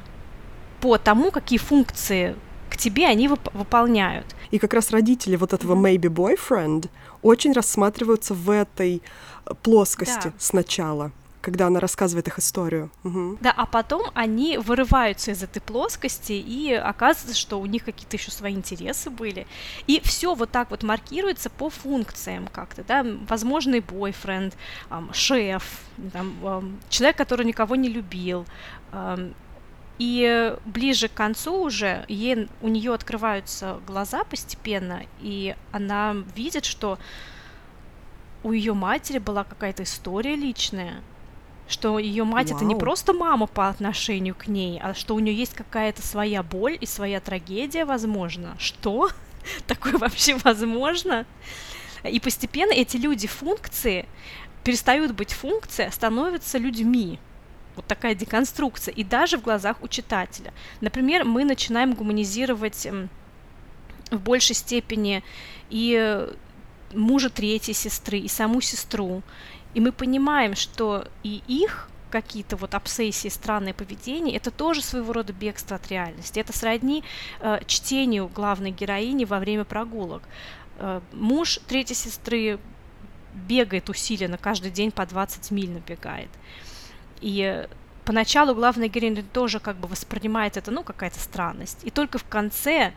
[0.81, 2.37] по тому, какие функции
[2.75, 4.27] к тебе они вып- выполняют.
[4.51, 6.89] И как раз родители вот этого maybe boyfriend
[7.23, 9.01] очень рассматриваются в этой
[9.47, 10.33] э, плоскости да.
[10.39, 12.91] сначала когда она рассказывает их историю.
[13.05, 13.37] Угу.
[13.43, 18.31] Да, а потом они вырываются из этой плоскости, и оказывается, что у них какие-то еще
[18.31, 19.47] свои интересы были.
[19.87, 24.57] И все вот так вот маркируется по функциям как-то, да, возможный бойфренд,
[25.13, 25.81] шеф,
[26.15, 28.47] там, человек, который никого не любил,
[29.99, 36.99] и ближе к концу уже ей, у нее открываются глаза постепенно, и она видит, что
[38.43, 41.01] у ее матери была какая-то история личная,
[41.69, 42.59] что ее мать Вау.
[42.59, 46.43] это не просто мама по отношению к ней, а что у нее есть какая-то своя
[46.43, 48.57] боль и своя трагедия, возможно.
[48.59, 49.11] Что?
[49.67, 51.25] Такое вообще возможно?
[52.03, 54.07] И постепенно эти люди функции
[54.63, 57.19] перестают быть функцией, а становятся людьми.
[57.77, 58.93] Вот такая деконструкция.
[58.95, 60.53] И даже в глазах у читателя.
[60.81, 63.09] Например, мы начинаем гуманизировать эм,
[64.11, 65.23] в большей степени
[65.71, 66.27] и
[66.93, 69.23] мужа третьей сестры, и саму сестру.
[69.75, 75.33] И мы понимаем, что и их какие-то вот обсессии, странное поведение, это тоже своего рода
[75.33, 76.39] бегство от реальности.
[76.39, 77.03] Это сродни
[77.41, 80.23] э, чтению главной героини во время прогулок.
[80.79, 82.61] Э, муж третьей сестры
[83.35, 86.31] бегает усиленно, каждый день по 20 миль набегает.
[87.25, 87.67] И
[88.05, 91.81] поначалу главная героиня тоже как бы воспринимает это, ну, какая-то странность.
[91.83, 92.93] И только в конце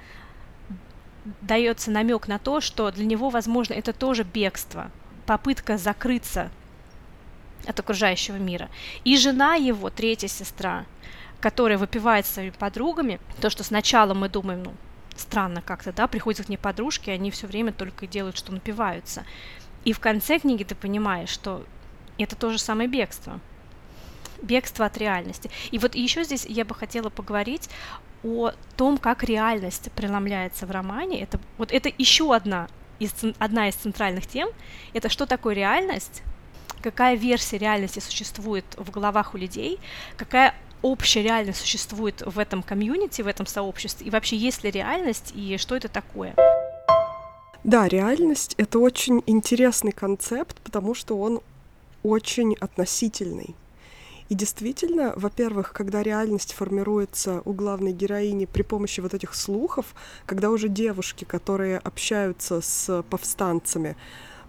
[1.39, 4.91] дается намек на то, что для него, возможно, это тоже бегство,
[5.25, 6.51] попытка закрыться
[7.65, 8.67] от окружающего мира.
[9.05, 10.83] И жена его, третья сестра,
[11.39, 14.73] которая выпивает с своими подругами, то, что сначала мы думаем, ну,
[15.15, 19.23] странно как-то, да, приходят к ней подружки, они все время только делают, что напиваются.
[19.85, 21.65] И в конце книги ты понимаешь, что
[22.17, 23.39] это то же самое бегство
[24.41, 25.49] бегство от реальности.
[25.71, 27.69] И вот еще здесь я бы хотела поговорить
[28.23, 31.21] о том, как реальность преломляется в романе.
[31.21, 32.67] Это вот это еще одна
[32.99, 34.49] из, одна из центральных тем.
[34.93, 36.23] Это что такое реальность,
[36.81, 39.79] какая версия реальности существует в головах у людей,
[40.15, 45.31] какая общая реальность существует в этом комьюнити, в этом сообществе, и вообще есть ли реальность,
[45.35, 46.35] и что это такое.
[47.63, 51.41] Да, реальность— это очень интересный концепт, потому что он
[52.03, 53.55] очень относительный.
[54.29, 59.85] И действительно, во-первых, когда реальность формируется у главной героини при помощи вот этих слухов,
[60.25, 63.95] когда уже девушки, которые общаются с повстанцами,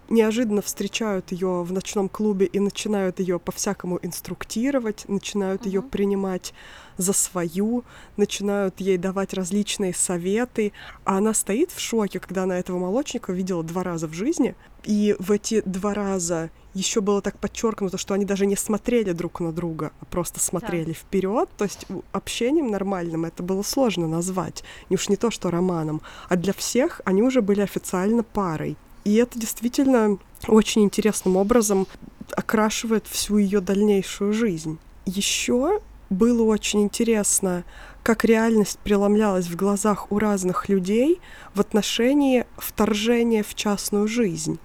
[0.09, 5.69] неожиданно встречают ее в ночном клубе и начинают ее по-всякому инструктировать, начинают uh-huh.
[5.69, 6.53] ее принимать
[6.99, 7.83] за свою,
[8.17, 10.73] начинают ей давать различные советы,
[11.05, 15.15] а она стоит в шоке, когда она этого молочника видела два раза в жизни, и
[15.17, 19.51] в эти два раза еще было так подчеркнуто, что они даже не смотрели друг на
[19.51, 20.93] друга, а просто смотрели да.
[20.93, 21.49] вперед.
[21.57, 24.63] То есть общением нормальным это было сложно назвать.
[24.89, 26.01] Не уж не то, что романом.
[26.27, 28.77] А для всех они уже были официально парой.
[29.03, 31.87] И это действительно очень интересным образом
[32.31, 34.77] окрашивает всю ее дальнейшую жизнь.
[35.05, 37.63] Еще было очень интересно,
[38.03, 41.19] как реальность преломлялась в глазах у разных людей
[41.53, 44.59] в отношении вторжения в частную жизнь.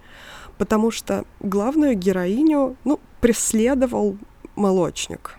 [0.56, 4.16] Потому что главную героиню, ну, преследовал
[4.54, 5.36] молочник.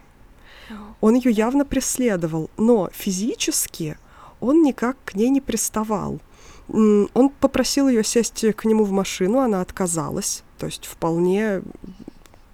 [1.01, 3.97] Он ее явно преследовал, но физически
[4.39, 6.19] он никак к ней не приставал.
[6.67, 10.43] Он попросил ее сесть к нему в машину, она отказалась.
[10.57, 11.61] То есть вполне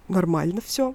[0.08, 0.94] нормально все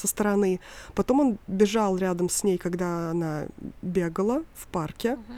[0.00, 0.60] со стороны.
[0.94, 3.46] Потом он бежал рядом с ней, когда она
[3.82, 5.10] бегала в парке.
[5.10, 5.34] Uh-huh.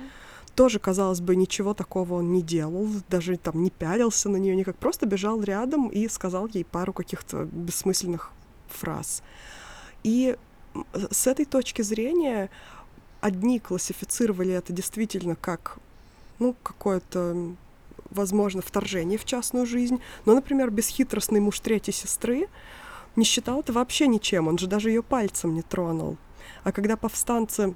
[0.55, 4.77] Тоже, казалось бы, ничего такого он не делал, даже там не пялился на нее никак,
[4.77, 8.33] просто бежал рядом и сказал ей пару каких-то бессмысленных
[8.69, 9.23] фраз.
[10.05, 10.37] И
[11.11, 12.51] с этой точки зрения
[13.21, 15.79] одни классифицировали это действительно как
[16.39, 17.55] ну, какое-то,
[18.11, 20.01] возможно, вторжение в частную жизнь.
[20.27, 22.49] Но, например, бесхитростный муж третьей сестры
[23.17, 26.17] не считал это вообще ничем, он же даже ее пальцем не тронул.
[26.65, 27.75] А когда повстанцы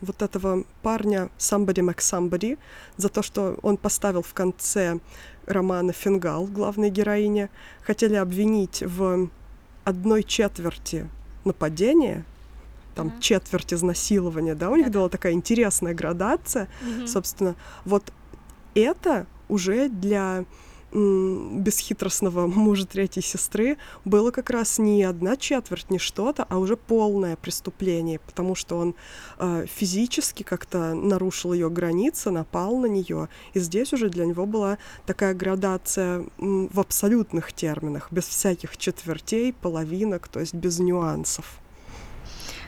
[0.00, 2.58] вот этого парня Somebody Mac Somebody
[2.96, 4.98] за то, что он поставил в конце
[5.46, 7.50] романа Фингал, главной героине,
[7.82, 9.28] хотели обвинить в
[9.84, 11.08] одной четверти
[11.44, 12.24] нападения,
[12.94, 13.20] там mm-hmm.
[13.20, 17.06] четверть изнасилования, да, у них была такая интересная градация, mm-hmm.
[17.06, 17.54] собственно,
[17.84, 18.12] вот
[18.74, 20.44] это уже для
[20.92, 27.36] бесхитростного мужа третьей сестры было как раз не одна четверть, не что-то, а уже полное
[27.36, 28.94] преступление, потому что он
[29.38, 34.78] э, физически как-то нарушил ее границы, напал на нее, и здесь уже для него была
[35.06, 41.60] такая градация в абсолютных терминах, без всяких четвертей, половинок, то есть без нюансов.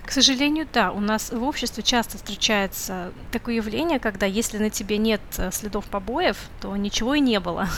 [0.05, 4.99] К сожалению, да, у нас в обществе часто встречается такое явление, когда если на тебе
[4.99, 7.69] нет э, следов побоев, то ничего и не было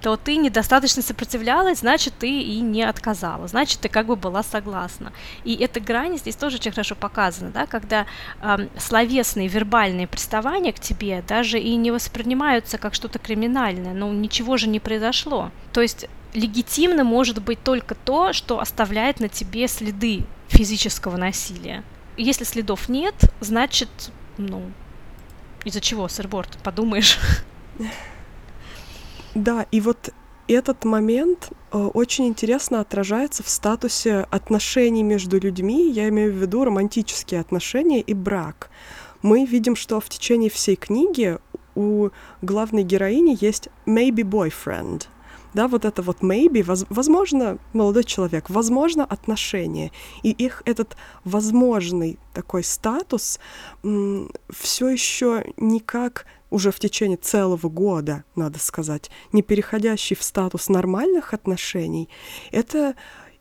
[0.00, 5.12] то ты недостаточно сопротивлялась, значит, ты и не отказала, значит, ты как бы была согласна.
[5.44, 8.06] И эта грань здесь тоже очень хорошо показана, да, когда
[8.40, 14.56] э, словесные, вербальные приставания к тебе даже и не воспринимаются как что-то криминальное, ну, ничего
[14.56, 15.50] же не произошло.
[15.72, 21.84] То есть легитимно может быть только то, что оставляет на тебе следы физического насилия.
[22.16, 23.88] Если следов нет, значит,
[24.38, 24.70] ну,
[25.64, 27.18] из-за чего, сырборд, подумаешь.
[29.34, 30.12] Да, и вот
[30.48, 36.64] этот момент э, очень интересно отражается в статусе отношений между людьми, я имею в виду
[36.64, 38.70] романтические отношения и брак.
[39.22, 41.38] Мы видим, что в течение всей книги
[41.76, 42.08] у
[42.42, 45.06] главной героини есть maybe boyfriend—
[45.54, 49.90] да, вот это вот maybe, воз, возможно, молодой человек, возможно, отношения,
[50.22, 53.40] и их этот возможный такой статус
[53.82, 61.32] все еще никак уже в течение целого года, надо сказать, не переходящий в статус нормальных
[61.34, 62.08] отношений,
[62.50, 62.94] это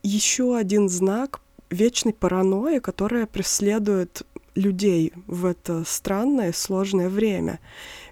[0.03, 4.23] еще один знак вечной паранойи, которая преследует
[4.55, 7.59] людей в это странное, сложное время.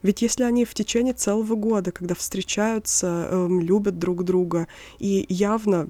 [0.01, 4.67] Ведь если они в течение целого года, когда встречаются, эм, любят друг друга
[4.99, 5.89] и явно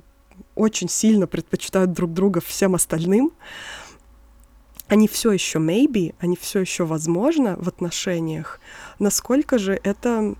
[0.56, 3.32] очень сильно предпочитают друг друга всем остальным,
[4.88, 8.60] они все еще maybe, они все еще возможно в отношениях,
[9.00, 10.36] насколько же это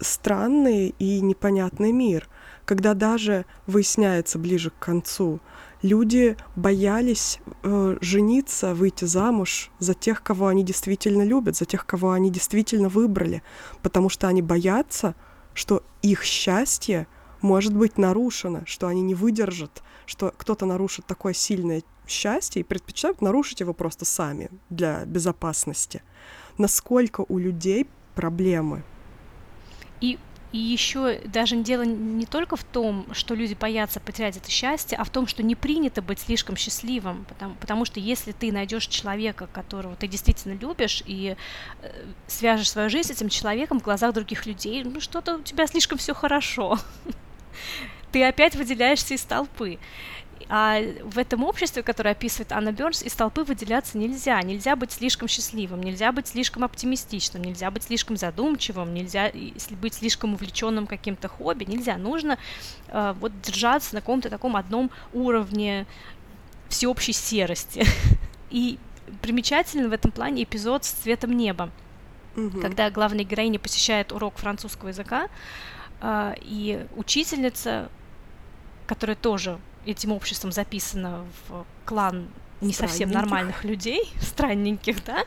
[0.00, 2.28] странный и непонятный мир,
[2.64, 5.40] когда даже выясняется ближе к концу,
[5.82, 12.12] люди боялись э, жениться, выйти замуж за тех, кого они действительно любят, за тех, кого
[12.12, 13.42] они действительно выбрали,
[13.82, 15.14] потому что они боятся,
[15.54, 17.06] что их счастье
[17.42, 23.22] может быть нарушено, что они не выдержат, что кто-то нарушит такое сильное счастье и предпочитают
[23.22, 26.02] нарушить его просто сами для безопасности.
[26.58, 28.82] Насколько у людей проблемы.
[30.00, 30.18] И
[30.52, 35.04] И еще даже дело не только в том, что люди боятся потерять это счастье, а
[35.04, 39.46] в том, что не принято быть слишком счастливым, потому, потому что если ты найдешь человека,
[39.52, 41.36] которого ты действительно любишь, и
[41.82, 45.68] э, свяжешь свою жизнь с этим человеком в глазах других людей, ну что-то у тебя
[45.68, 46.78] слишком все хорошо.
[48.12, 49.78] Ты опять выделяешься из толпы.
[50.48, 54.42] А в этом обществе, которое описывает Анна Бернс, из толпы выделяться нельзя.
[54.42, 59.30] Нельзя быть слишком счастливым, нельзя быть слишком оптимистичным, нельзя быть слишком задумчивым, нельзя
[59.80, 61.64] быть слишком увлеченным каким-то хобби.
[61.64, 61.96] Нельзя.
[61.98, 62.36] Нужно
[62.88, 65.86] э, вот держаться на каком-то таком одном уровне
[66.68, 67.84] всеобщей серости.
[68.50, 68.78] И
[69.22, 71.70] примечательно в этом плане эпизод с цветом неба.
[72.36, 72.60] Угу.
[72.60, 75.28] Когда главная героиня посещает урок французского языка,
[76.02, 77.90] и учительница,
[78.86, 82.28] которая тоже этим обществом записано в клан
[82.60, 85.24] не совсем нормальных людей, странненьких, да,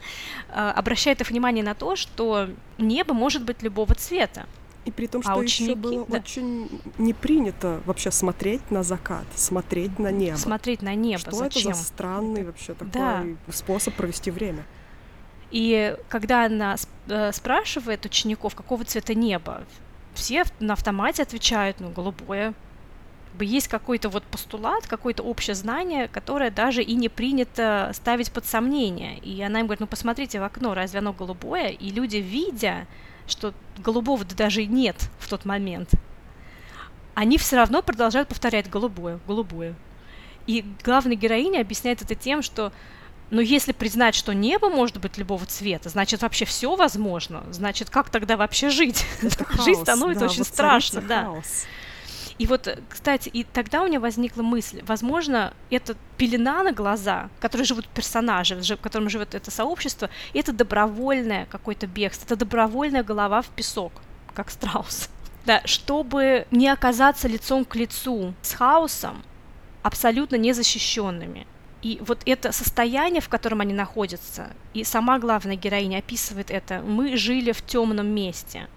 [0.50, 4.46] а, обращает их внимание на то, что небо может быть любого цвета.
[4.86, 6.18] И при том, а что а ученики, еще было да.
[6.18, 10.38] очень не принято вообще смотреть на закат, смотреть на небо.
[10.38, 11.20] Смотреть на небо.
[11.20, 11.72] Что Зачем?
[11.72, 13.24] это за странный вообще такой да.
[13.52, 14.66] способ провести время?
[15.52, 16.76] И когда она
[17.08, 19.64] э, спрашивает учеников, какого цвета небо,
[20.14, 22.53] все на автомате отвечают, ну, голубое,
[23.39, 29.18] есть какой-то вот постулат, какое-то общее знание, которое даже и не принято ставить под сомнение.
[29.20, 31.70] И она им говорит, ну посмотрите в окно, разве оно голубое?
[31.70, 32.86] И люди, видя,
[33.28, 35.89] что голубого даже нет в тот момент,
[37.16, 39.76] они все равно продолжают повторять голубое, голубое.
[40.45, 42.72] И главная героиня объясняет это тем, что
[43.34, 47.44] но если признать, что небо может быть любого цвета, значит вообще все возможно.
[47.50, 49.06] Значит, как тогда вообще жить?
[49.66, 51.24] Жизнь становится да, очень страшно, да.
[51.26, 51.66] Хаос.
[52.38, 57.42] И вот, кстати, и тогда у меня возникла мысль, возможно, это пелена на глаза, в
[57.42, 63.42] которой живут персонажи, в котором живет это сообщество, это добровольное какое-то бегство, это добровольная голова
[63.42, 63.94] в песок,
[64.34, 65.10] как страус.
[65.46, 69.24] Да, чтобы не оказаться лицом к лицу с хаосом,
[69.82, 71.46] абсолютно незащищенными.
[71.84, 77.18] И вот это состояние, в котором они находятся, и сама главная героиня описывает это, мы
[77.18, 78.70] жили в темном месте.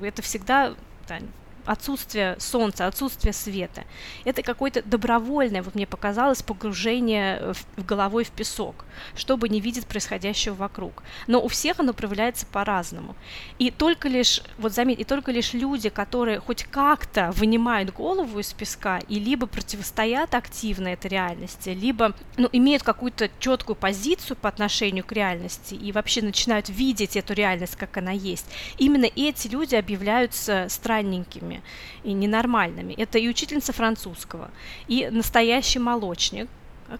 [0.00, 0.74] Это всегда
[1.08, 1.18] да,
[1.66, 3.84] отсутствие солнца, отсутствие света.
[4.24, 8.84] Это какое-то добровольное, вот мне показалось, погружение в, в головой в песок,
[9.14, 11.02] чтобы не видеть происходящего вокруг.
[11.26, 13.14] Но у всех оно проявляется по-разному.
[13.58, 18.52] И только лишь, вот заметь, и только лишь люди, которые хоть как-то вынимают голову из
[18.52, 25.04] песка и либо противостоят активно этой реальности, либо ну, имеют какую-то четкую позицию по отношению
[25.04, 28.46] к реальности и вообще начинают видеть эту реальность, как она есть,
[28.78, 31.53] именно эти люди объявляются странненькими
[32.02, 32.94] ненормальными и ненормальными.
[32.94, 34.50] Это и учительница французского,
[34.88, 36.48] и настоящий молочник,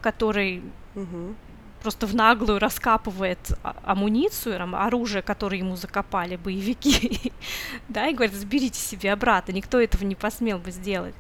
[0.01, 0.63] который
[0.95, 1.35] угу.
[1.83, 7.33] просто в наглую раскапывает а, амуницию, оружие, которое ему закопали боевики,
[7.89, 11.15] да, и говорит, заберите себе обратно, никто этого не посмел бы сделать.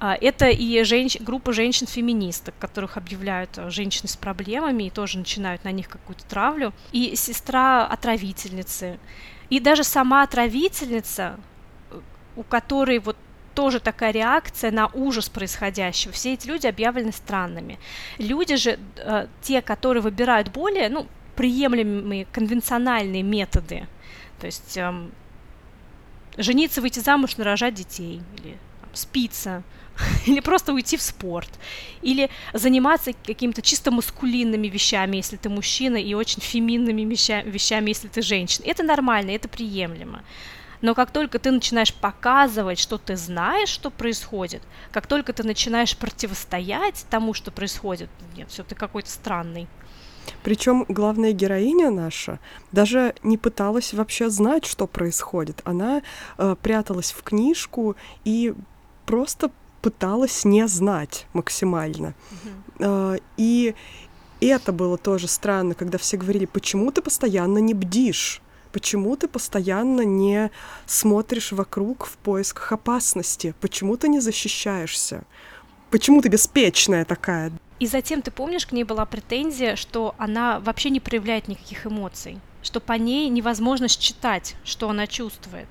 [0.00, 1.18] А, это и женщ...
[1.20, 6.72] группа женщин-феминисток, которых объявляют а, женщины с проблемами и тоже начинают на них какую-то травлю,
[6.92, 8.98] и сестра отравительницы,
[9.50, 11.38] и даже сама отравительница
[12.36, 13.16] у которой вот
[13.54, 16.12] тоже такая реакция на ужас происходящего.
[16.12, 17.78] Все эти люди объявлены странными.
[18.18, 21.06] Люди же, э, те, которые выбирают более, ну,
[21.36, 23.86] приемлемые конвенциональные методы,
[24.40, 25.12] то есть эм,
[26.36, 29.62] жениться, выйти замуж, нарожать детей, или там, спиться,
[30.26, 31.50] или просто уйти в спорт,
[32.02, 38.22] или заниматься какими-то чисто маскулинными вещами, если ты мужчина, и очень феминными вещами, если ты
[38.22, 38.64] женщина.
[38.66, 40.22] Это нормально, это приемлемо.
[40.86, 44.62] Но как только ты начинаешь показывать, что ты знаешь, что происходит,
[44.92, 49.66] как только ты начинаешь противостоять тому, что происходит, нет, все, ты какой-то странный.
[50.44, 52.38] Причем главная героиня наша
[52.70, 55.60] даже не пыталась вообще знать, что происходит.
[55.64, 56.02] Она
[56.38, 58.54] э, пряталась в книжку и
[59.06, 59.50] просто
[59.82, 62.14] пыталась не знать максимально.
[62.78, 63.16] Mm-hmm.
[63.16, 63.74] Э, и
[64.40, 68.40] это было тоже странно, когда все говорили, почему ты постоянно не бдишь?
[68.76, 70.50] Почему ты постоянно не
[70.84, 73.54] смотришь вокруг в поисках опасности?
[73.62, 75.24] Почему ты не защищаешься?
[75.90, 77.52] Почему ты беспечная такая?
[77.80, 82.38] И затем, ты помнишь, к ней была претензия, что она вообще не проявляет никаких эмоций,
[82.62, 85.68] что по ней невозможно считать, что она чувствует.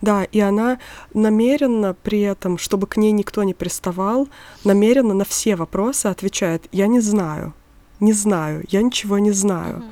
[0.00, 0.78] Да, и она
[1.12, 4.30] намеренно при этом, чтобы к ней никто не приставал,
[4.64, 7.52] намеренно на все вопросы отвечает «я не знаю,
[8.00, 9.84] не знаю, я ничего не знаю».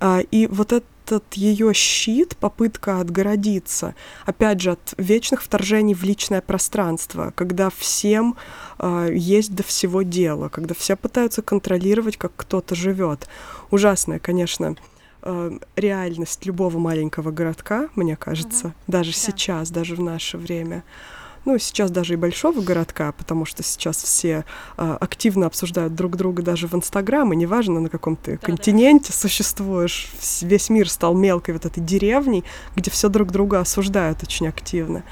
[0.00, 3.94] А, и вот это этот ее щит, попытка отгородиться,
[4.24, 8.36] опять же, от вечных вторжений в личное пространство, когда всем
[8.78, 13.28] э, есть до всего дела, когда все пытаются контролировать, как кто-то живет.
[13.70, 14.76] Ужасная, конечно,
[15.22, 18.74] э, реальность любого маленького городка, мне кажется, Мгм.
[18.86, 19.18] даже Да.
[19.18, 20.82] сейчас, даже в наше время.
[21.44, 24.44] Ну, сейчас даже и большого городка, потому что сейчас все
[24.76, 28.46] а, активно обсуждают друг друга даже в Инстаграм, и неважно, на каком ты Да-да.
[28.46, 32.44] континенте существуешь, вс- весь мир стал мелкой вот этой деревней,
[32.76, 35.02] где все друг друга осуждают очень активно.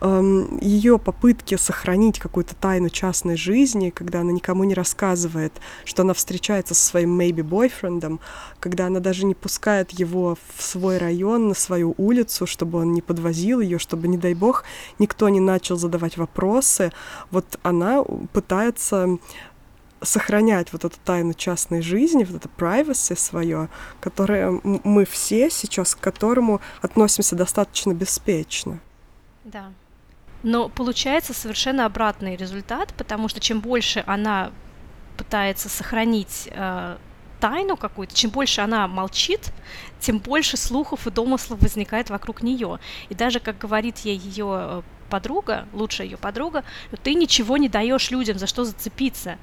[0.00, 5.52] Ее попытки сохранить какую-то тайну частной жизни, когда она никому не рассказывает,
[5.84, 8.20] что она встречается со своим maybe бойфрендом,
[8.60, 13.00] когда она даже не пускает его в свой район, на свою улицу, чтобы он не
[13.00, 14.64] подвозил ее, чтобы, не дай бог,
[14.98, 16.92] никто не начал задавать вопросы.
[17.30, 19.18] Вот она пытается
[20.02, 23.68] сохранять вот эту тайну частной жизни, вот это privacy свое,
[24.00, 28.78] которое мы все сейчас к которому относимся достаточно беспечно.
[29.44, 29.72] Да.
[30.46, 34.52] Но получается совершенно обратный результат, потому что чем больше она
[35.16, 36.96] пытается сохранить э,
[37.40, 39.52] тайну какую-то, чем больше она молчит,
[39.98, 42.78] тем больше слухов и домыслов возникает вокруг нее.
[43.08, 46.62] И даже, как говорит ей ее подруга, лучшая ее подруга,
[47.02, 49.38] ты ничего не даешь людям, за что зацепиться.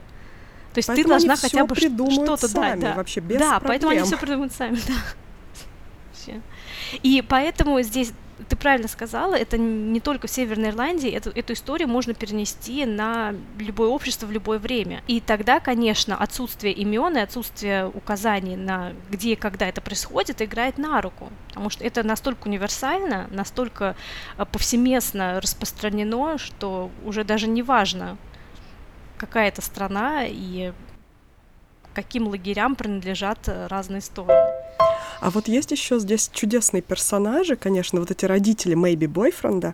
[0.74, 2.80] То есть Поэтому ты должна хотя бы что-то сами, дать.
[2.80, 6.34] Да, вообще без да поэтому они все придумают сами, да.
[7.02, 8.14] И поэтому здесь
[8.50, 13.34] ты правильно сказала, это не только в Северной Ирландии, эту, эту историю можно перенести на
[13.60, 15.04] любое общество в любое время.
[15.08, 20.78] И тогда, конечно, отсутствие имен и отсутствие указаний на где и когда это происходит играет
[20.78, 23.96] на руку, потому что это настолько универсально, настолько
[24.38, 28.18] э, повсеместно распространено, что уже даже не важно,
[29.18, 30.74] какая это страна и
[31.94, 34.63] каким лагерям принадлежат э, разные стороны.
[35.24, 39.74] А вот есть еще здесь чудесные персонажи, конечно, вот эти родители Мэйби бойфренда,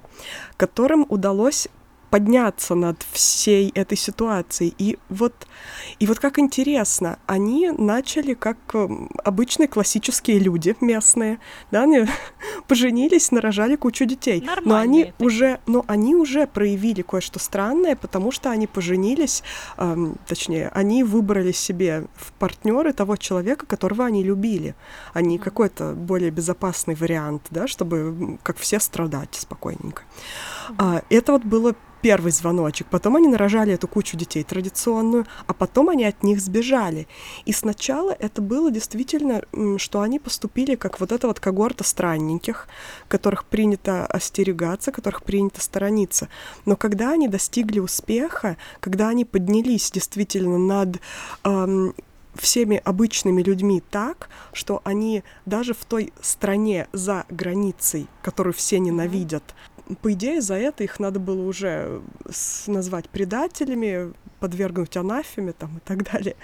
[0.57, 1.67] которым удалось
[2.09, 4.73] подняться над всей этой ситуацией.
[4.77, 5.47] И вот,
[5.99, 11.39] и вот как интересно, они начали как эм, обычные классические люди местные,
[11.71, 12.05] да, они
[12.67, 14.41] поженились, нарожали кучу детей.
[14.41, 15.25] но Нормальные они такие.
[15.27, 19.43] уже, но они уже проявили кое-что странное, потому что они поженились,
[19.77, 24.75] эм, точнее, они выбрали себе в партнеры того человека, которого они любили,
[25.13, 30.03] а не какой-то более безопасный вариант, да, чтобы как все страдать спокойненько.
[30.77, 32.87] А, это вот было первый звоночек.
[32.87, 37.07] Потом они нарожали эту кучу детей традиционную, а потом они от них сбежали.
[37.45, 39.41] И сначала это было действительно,
[39.77, 42.67] что они поступили как вот эта вот когорта странненьких,
[43.07, 46.29] которых принято остерегаться, которых принято сторониться.
[46.65, 50.99] Но когда они достигли успеха, когда они поднялись действительно над
[51.43, 51.93] ам,
[52.35, 59.43] всеми обычными людьми так, что они даже в той стране за границей, которую все ненавидят,
[59.95, 62.01] по идее, за это их надо было уже
[62.67, 66.35] назвать предателями, подвергнуть анафеме там и так далее.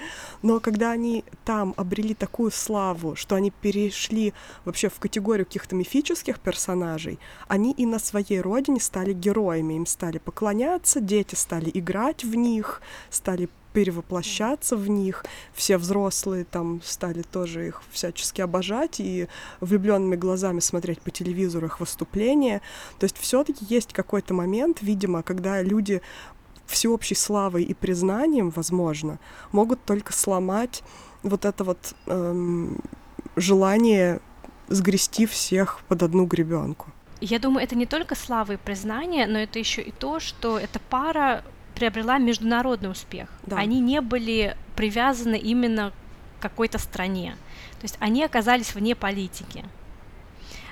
[0.42, 4.34] Но когда они там обрели такую славу, что они перешли
[4.66, 10.18] вообще в категорию каких-то мифических персонажей, они и на своей родине стали героями, им стали
[10.18, 17.68] поклоняться, дети стали играть в них, стали перевоплощаться в них, все взрослые там стали тоже
[17.68, 19.28] их всячески обожать и
[19.60, 22.62] влюбленными глазами смотреть по телевизору их выступления.
[23.00, 26.02] То есть все-таки есть какой-то момент, видимо, когда люди
[26.68, 29.20] всеобщей славой и признанием, возможно,
[29.52, 30.84] могут только сломать
[31.24, 32.80] вот это вот эм,
[33.36, 34.20] желание
[34.68, 36.88] сгрести всех под одну гребенку.
[37.22, 40.80] Я думаю, это не только слава и признание, но это еще и то, что эта
[40.80, 41.44] пара
[41.76, 43.30] приобрела международный успех.
[43.44, 43.58] Да.
[43.58, 45.92] Они не были привязаны именно
[46.40, 47.36] к какой-то стране.
[47.80, 49.66] То есть они оказались вне политики.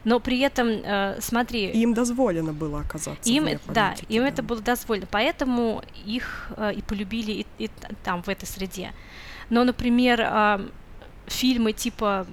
[0.04, 4.24] Но при этом, э, смотри, им дозволено было оказаться им, вне это- да, политики, им
[4.24, 4.30] да.
[4.30, 7.70] это было дозволено, поэтому их э, и полюбили и, и
[8.04, 8.92] там, в этой среде.
[9.50, 10.62] Но, например, а,
[11.28, 12.26] фильмы типа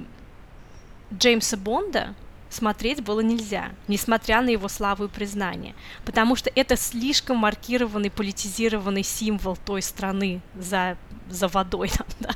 [1.13, 2.15] Джеймса Бонда
[2.49, 9.05] смотреть было нельзя, несмотря на его славу и признание, потому что это слишком маркированный, политизированный
[9.05, 10.97] символ той страны за,
[11.29, 11.91] за водой.
[11.97, 12.31] там, да.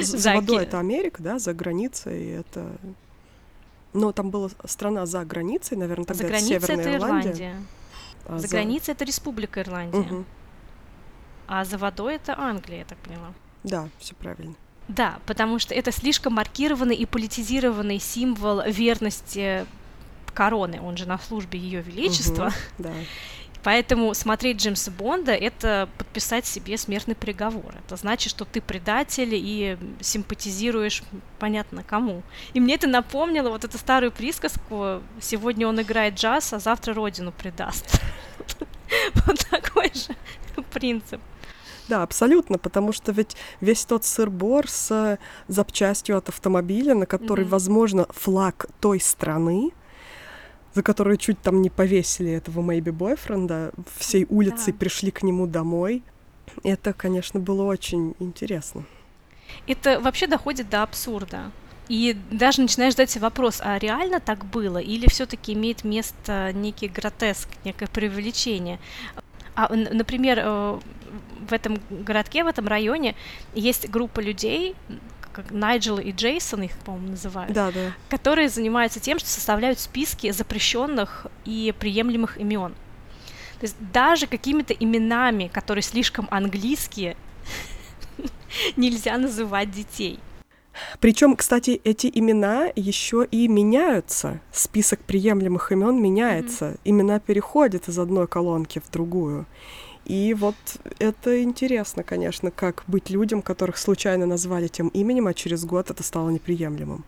[0.00, 2.76] За, за водой это Америка, да, за границей это...
[3.96, 7.30] Но там была страна за границей, наверное, тогда за это границей Северная это Ирландия.
[7.30, 7.62] Ирландия,
[8.26, 10.24] а за границей это Республика Ирландия, Мгм.
[11.48, 13.32] а за водой это Англия, я так поняла.
[13.64, 14.54] Да, все правильно.
[14.88, 19.64] Да, потому что это слишком маркированный и политизированный символ верности
[20.34, 22.46] короны, он же на службе Ее Величества.
[22.46, 22.92] Мгм, Да.
[23.66, 27.74] Поэтому смотреть Джеймса Бонда— это подписать себе смертный приговор.
[27.84, 31.02] Это значит, что ты предатель и симпатизируешь
[31.40, 32.22] понятно кому.
[32.54, 37.32] И мне это напомнило вот эту старую присказку «Сегодня он играет джаз, а завтра родину
[37.32, 38.00] предаст».
[39.26, 40.14] Вот такой же
[40.72, 41.20] принцип.
[41.88, 47.48] Да, абсолютно, потому что ведь весь тот сыр-бор с запчастью от автомобиля, на который, mm-hmm.
[47.48, 49.72] возможно, флаг той страны,
[50.76, 54.78] за которую чуть там не повесили этого maybe бойфренда, всей улицей да.
[54.78, 56.02] пришли к нему домой.
[56.64, 58.84] Это, конечно, было очень интересно.
[59.66, 61.50] Это вообще доходит до абсурда.
[61.88, 64.76] И даже начинаешь задать себе вопрос, а реально так было?
[64.76, 68.78] Или все-таки имеет место некий гротеск, некое преувеличение?
[69.54, 70.80] А, например, э,
[71.48, 73.14] в этом городке, в этом районе
[73.54, 74.74] есть группа людей,
[75.36, 77.92] как Найджел и Джейсон их, по-моему, называют, да, да.
[78.08, 82.72] которые занимаются тем, что составляют списки запрещенных и приемлемых имен.
[83.60, 87.18] То есть даже какими-то именами, которые слишком английские,
[88.76, 90.18] нельзя называть детей.
[91.00, 94.40] Причем, кстати, эти имена еще и меняются.
[94.52, 96.64] Список приемлемых имен меняется.
[96.64, 96.80] Mm-hmm.
[96.84, 99.46] Имена переходят из одной колонки в другую.
[100.06, 100.54] И вот
[101.00, 106.04] это интересно, конечно, как быть людям, которых случайно назвали тем именем, а через год это
[106.04, 107.04] стало неприемлемым.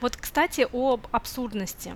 [0.00, 1.94] Вот, кстати, об абсурдности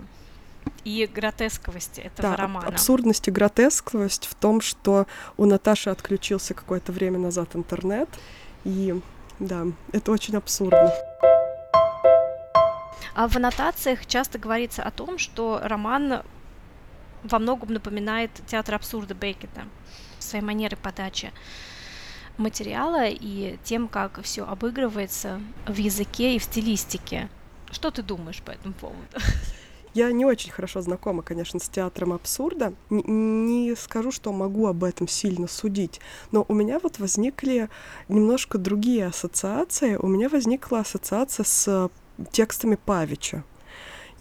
[0.85, 2.67] и гротесковости этого да, романа.
[2.67, 8.07] Абсурдность и гротесковость в том, что у Наташи отключился какое-то время назад интернет,
[8.63, 8.97] и
[9.39, 10.89] да, это очень абсурдно.
[13.13, 16.23] А в аннотациях часто говорится о том, что роман
[17.23, 19.65] во многом напоминает театр абсурда Беккета
[20.23, 21.31] своей манерой подачи
[22.37, 27.29] материала и тем, как все обыгрывается в языке и в стилистике.
[27.71, 28.99] Что ты думаешь по этому поводу?
[29.93, 32.73] Я не очень хорошо знакома, конечно, с театром абсурда.
[32.89, 36.01] Н- не скажу, что могу об этом сильно судить,
[36.31, 37.69] но у меня вот возникли
[38.09, 39.95] немножко другие ассоциации.
[39.95, 41.91] У меня возникла ассоциация с
[42.31, 43.43] текстами Павича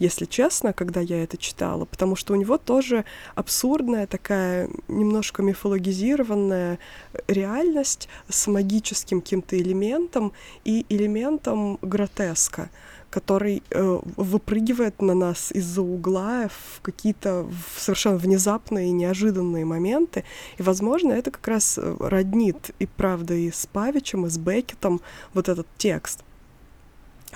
[0.03, 3.05] если честно, когда я это читала, потому что у него тоже
[3.37, 6.81] абсурдная такая немножко мифологизированная
[7.29, 10.33] реальность с магическим каким-то элементом
[10.65, 12.69] и элементом гротеска
[13.11, 17.47] который э, выпрыгивает на нас из-за угла в какие-то
[17.77, 20.25] совершенно внезапные и неожиданные моменты.
[20.57, 25.03] И, возможно, это как раз э, роднит и правда и с Павичем, и с Беккетом
[25.35, 26.25] вот этот текст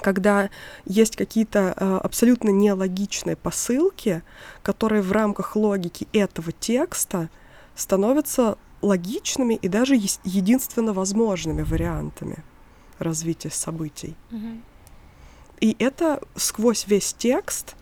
[0.00, 0.50] когда
[0.84, 4.22] есть какие-то э, абсолютно нелогичные посылки,
[4.62, 7.28] которые в рамках логики этого текста
[7.74, 12.44] становятся логичными и даже единственно возможными вариантами
[12.98, 14.14] развития событий.
[14.30, 14.60] Mm-hmm.
[15.60, 17.74] И это сквозь весь текст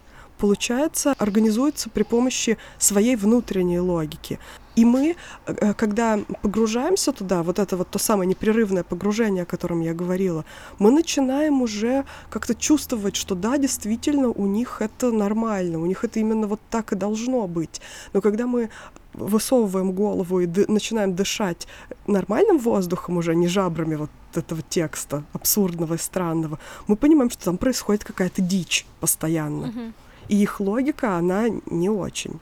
[0.44, 4.38] получается, организуется при помощи своей внутренней логики.
[4.76, 5.16] И мы,
[5.46, 10.44] э, когда погружаемся туда, вот это вот то самое непрерывное погружение, о котором я говорила,
[10.78, 16.20] мы начинаем уже как-то чувствовать, что да, действительно, у них это нормально, у них это
[16.20, 17.80] именно вот так и должно быть.
[18.12, 18.68] Но когда мы
[19.14, 21.66] высовываем голову и ды- начинаем дышать
[22.06, 27.56] нормальным воздухом уже, не жабрами вот этого текста, абсурдного и странного, мы понимаем, что там
[27.56, 29.66] происходит какая-то дичь постоянно.
[29.66, 29.92] Mm-hmm.
[30.28, 32.40] И их логика, она не очень.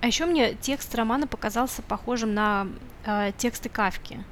[0.00, 2.66] А еще мне текст романа показался похожим на
[3.04, 4.24] э, тексты Кавки.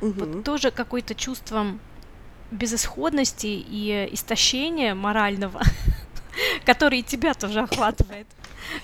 [0.00, 0.12] Угу.
[0.12, 1.80] Вот тоже какое-то чувством
[2.50, 5.60] безысходности и истощения морального,
[6.64, 8.26] который тебя тоже охватывает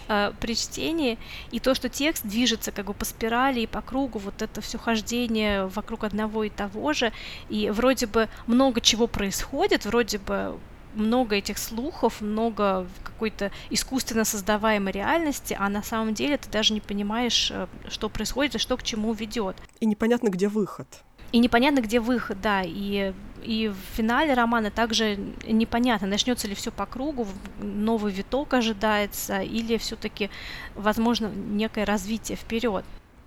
[0.08, 1.18] э, при чтении,
[1.52, 4.78] и то, что текст движется как бы по спирали и по кругу, вот это все
[4.78, 7.12] хождение вокруг одного и того же,
[7.48, 10.58] и вроде бы много чего происходит, вроде бы
[10.94, 16.80] много этих слухов, много какой-то искусственно создаваемой реальности, а на самом деле ты даже не
[16.80, 19.56] понимаешь, э, что происходит и что к чему ведет.
[19.80, 20.86] И непонятно, где выход.
[21.32, 22.62] И непонятно, где выход, да.
[22.64, 27.26] И, и в финале романа также непонятно, начнется ли все по кругу,
[27.60, 30.30] новый виток ожидается, или все-таки,
[30.76, 32.84] возможно, некое развитие вперед.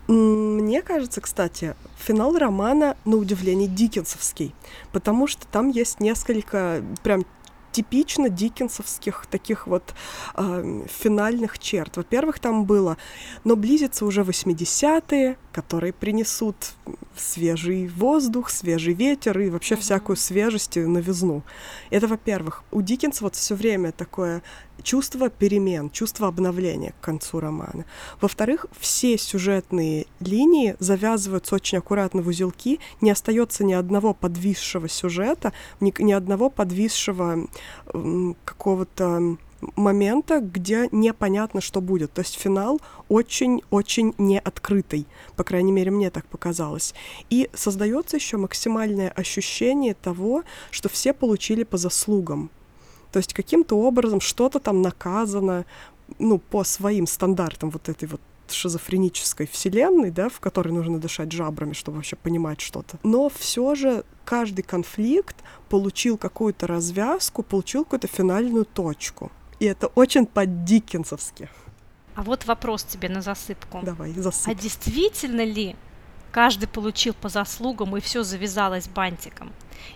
[0.07, 4.55] Мне кажется, кстати, финал романа на удивление дикенсовский,
[4.93, 7.25] потому что там есть несколько прям
[7.77, 9.93] типично диккенсовских таких вот
[10.35, 11.97] э, финальных черт.
[11.97, 12.97] Во-первых, там было,
[13.43, 16.55] но близится уже 80-е, которые принесут
[17.15, 19.79] свежий воздух, свежий ветер и вообще mm-hmm.
[19.79, 21.41] всякую свежесть и новизну.
[21.89, 22.63] Это, во-первых.
[22.69, 24.43] У Диккенса вот все время такое
[24.83, 27.85] чувство перемен, чувство обновления к концу романа.
[28.21, 35.53] Во-вторых, все сюжетные линии завязываются очень аккуратно в узелки, не остается ни одного подвисшего сюжета,
[35.79, 37.47] ни, ни одного подвисшего
[38.45, 39.37] какого-то
[39.75, 42.13] момента, где непонятно, что будет.
[42.13, 42.79] То есть финал
[43.09, 45.07] очень-очень неоткрытый.
[45.35, 46.93] По крайней мере, мне так показалось.
[47.29, 52.49] И создается еще максимальное ощущение того, что все получили по заслугам.
[53.11, 55.65] То есть каким-то образом что-то там наказано,
[56.19, 61.73] ну, по своим стандартам вот этой вот шизофренической вселенной, да, в которой нужно дышать жабрами,
[61.73, 62.97] чтобы вообще понимать что-то.
[63.03, 65.35] Но все же каждый конфликт
[65.69, 69.31] получил какую-то развязку, получил какую-то финальную точку.
[69.59, 71.49] И это очень по-диккенсовски.
[72.15, 73.81] А вот вопрос тебе на засыпку.
[73.83, 74.51] Давай, засыпь.
[74.51, 75.75] А действительно ли
[76.31, 79.51] каждый получил по заслугам и все завязалось бантиком?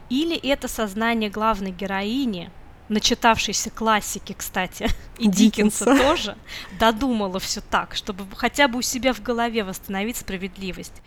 [0.09, 2.51] Или это сознание главной героини,
[2.89, 4.87] начитавшейся классики, кстати,
[5.17, 6.37] и Диккенса тоже,
[6.79, 11.01] додумала все так, чтобы хотя бы у себя в голове восстановить справедливость.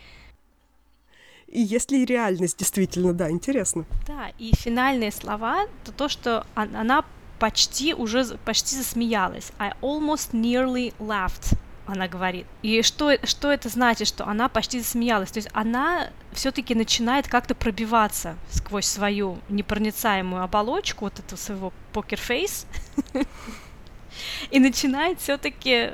[1.47, 3.85] И есть ли реальность действительно, да, интересно.
[4.07, 7.05] Да, и финальные слова, то то, что она
[7.45, 9.51] почти уже почти засмеялась.
[9.59, 12.47] I almost nearly laughed она говорит.
[12.63, 15.29] И что, что это значит, что она почти засмеялась?
[15.29, 22.65] То есть она все-таки начинает как-то пробиваться сквозь свою непроницаемую оболочку, вот этого своего покерфейс,
[24.49, 25.91] и начинает все-таки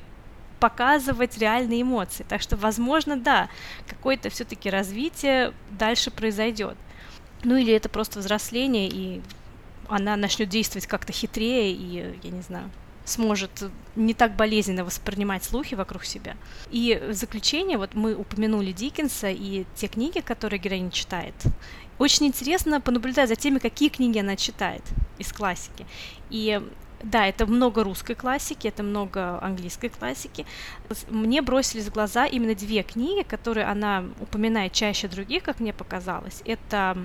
[0.62, 2.26] показывать реальные эмоции.
[2.30, 3.50] Так что, возможно, да,
[3.90, 6.78] какое-то все-таки развитие дальше произойдет.
[7.44, 9.22] Ну или это просто взросление, и
[9.92, 12.70] она начнет действовать как-то хитрее, и, я не знаю,
[13.06, 13.52] сможет
[13.96, 16.38] не так болезненно воспринимать слухи вокруг себя.
[16.72, 21.36] И в заключение, вот мы упомянули Диккенса и те книги, которые героиня читает.
[22.00, 24.84] Очень интересно понаблюдать за теми, какие книги она читает
[25.20, 25.86] из классики.
[26.30, 26.62] И
[27.04, 30.46] да, это много русской классики, это много английской классики.
[31.10, 36.42] Мне бросились в глаза именно две книги, которые она упоминает чаще других, как мне показалось.
[36.46, 36.98] Это,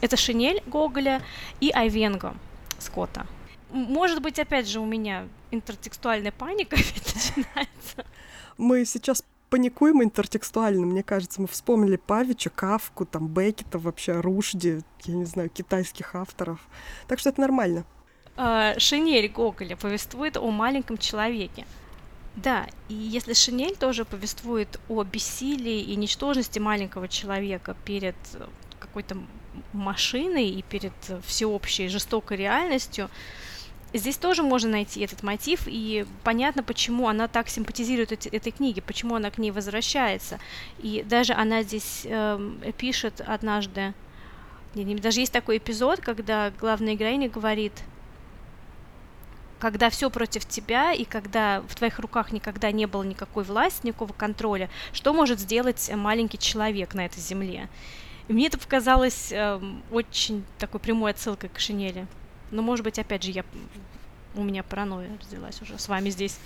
[0.00, 1.22] это «Шинель» Гоголя
[1.60, 2.34] и «Айвенго»
[2.78, 3.26] Скотта.
[3.70, 6.76] Может быть, опять же, у меня интертекстуальная паника
[7.14, 8.04] начинается.
[8.58, 10.86] Мы сейчас паникуем интертекстуально.
[10.86, 16.60] Мне кажется, мы вспомнили Павича, Кавку, там, Беккета, вообще Рушди, я не знаю, китайских авторов.
[17.08, 17.84] Так что это нормально.
[18.36, 21.66] А, Шинель Гоголя повествует о маленьком человеке.
[22.36, 28.14] Да, и если Шинель тоже повествует о бессилии и ничтожности маленького человека перед
[28.78, 29.16] какой-то
[29.72, 30.92] машиной и перед
[31.26, 33.10] всеобщей жестокой реальностью,
[33.92, 38.82] Здесь тоже можно найти этот мотив, и понятно, почему она так симпатизирует эти, этой книге,
[38.82, 40.38] почему она к ней возвращается.
[40.78, 43.92] И даже она здесь э, пишет однажды,
[44.74, 47.72] даже есть такой эпизод, когда главная героиня говорит,
[49.60, 54.12] когда все против тебя, и когда в твоих руках никогда не было никакой власти, никакого
[54.12, 57.68] контроля, что может сделать маленький человек на этой земле?
[58.26, 62.06] И мне это показалось э, очень такой прямой отсылкой к Шинели.
[62.50, 63.44] Но, может быть, опять же, я
[64.34, 66.38] у меня паранойя родилась уже с вами здесь.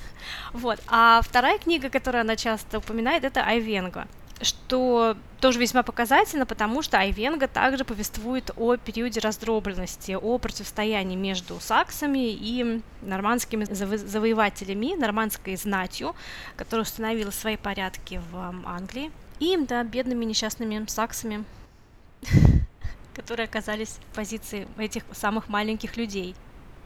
[0.53, 0.81] Вот.
[0.89, 4.09] А вторая книга, которую она часто упоминает, это Айвенга
[4.41, 11.61] что тоже весьма показательно, потому что Айвенга также повествует о периоде раздробленности, о противостоянии между
[11.61, 16.14] саксами и нормандскими заво- завоевателями, нормандской знатью,
[16.57, 21.45] которая установила свои порядки в Англии, и, да, бедными несчастными саксами,
[23.14, 26.35] которые оказались в позиции этих самых маленьких людей.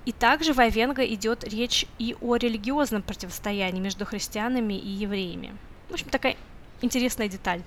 [0.04, 5.54] И также в Айвенго идет речь и о религиозном противостоянии между христианами и евреями.
[5.90, 6.36] В общем, такая
[6.82, 7.62] интересная деталь.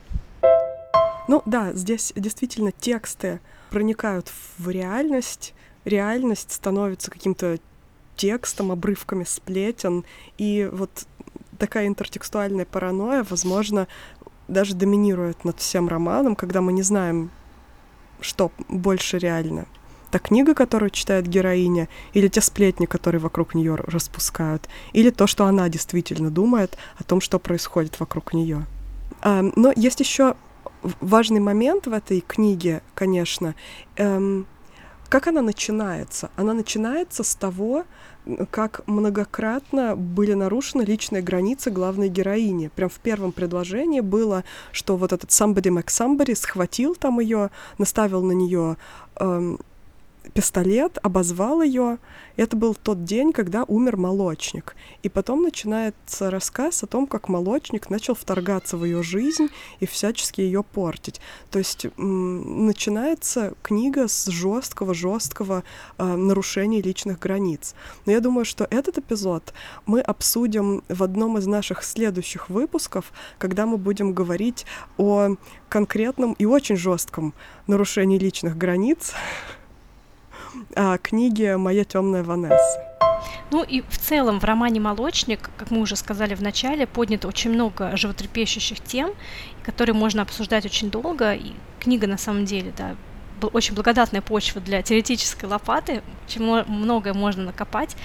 [1.28, 3.39] Ну да, здесь действительно тексты
[3.70, 5.53] проникают в реальность,
[5.86, 7.59] реальность становится каким-то
[8.16, 10.03] текстом, обрывками сплетен,
[10.38, 11.07] и вот
[11.57, 13.88] такая интертекстуальная паранойя, возможно,
[14.47, 17.32] даже доминирует над всем романом, когда мы не знаем,
[18.20, 19.66] что больше реально.
[20.12, 25.45] Та книга, которую читает героиня, или те сплетни, которые вокруг нее распускают, или то, что
[25.45, 28.66] она действительно думает о том, что происходит вокруг нее.
[29.24, 30.36] Но есть еще
[30.99, 33.55] важный момент в этой книге, конечно.
[33.97, 34.47] Эм,
[35.09, 36.32] как она начинается?
[36.36, 37.84] Она начинается с того,
[38.49, 42.69] как многократно были нарушены личные границы главной героини.
[42.76, 48.24] Прям в первом предложении было, что вот этот somebody Mac somebody схватил там ее, наставил
[48.24, 48.78] на нее
[50.34, 51.97] пистолет, обозвал ее.
[52.38, 54.76] Это был тот день, когда умер молочник.
[55.03, 59.49] И потом начинается рассказ о том, как молочник начал вторгаться в ее жизнь
[59.80, 61.19] и всячески ее портить.
[61.49, 65.63] То есть начинается книга с жесткого, жесткого
[65.97, 67.76] э, нарушения личных границ.
[68.05, 69.53] Но я думаю, что этот эпизод
[69.86, 74.65] мы обсудим в одном из наших следующих выпусков, когда мы будем говорить
[74.97, 75.36] о
[75.69, 77.34] конкретном и очень жестком
[77.67, 79.17] нарушении личных границ а,
[81.02, 82.91] книги «Моя темная Ванесса».
[83.52, 87.52] Ну и в целом в романе «Молочник», как мы уже сказали в начале, поднято очень
[87.52, 89.12] много животрепещущих тем,
[89.64, 91.34] которые можно обсуждать очень долго.
[91.34, 92.95] И книга на самом деле, да,
[93.49, 97.95] очень благодатная почва для теоретической лопаты, чему многое можно накопать.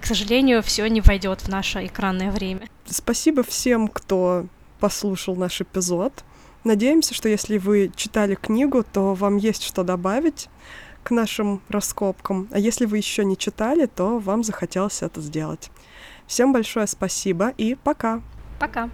[0.00, 2.68] К сожалению, все не войдет в наше экранное время.
[2.86, 4.46] Спасибо всем, кто
[4.78, 6.12] послушал наш эпизод.
[6.64, 10.48] Надеемся, что если вы читали книгу, то вам есть что добавить
[11.06, 12.48] к нашим раскопкам.
[12.50, 15.70] А если вы еще не читали, то вам захотелось это сделать.
[16.26, 18.22] Всем большое спасибо и пока.
[18.58, 18.90] Пока.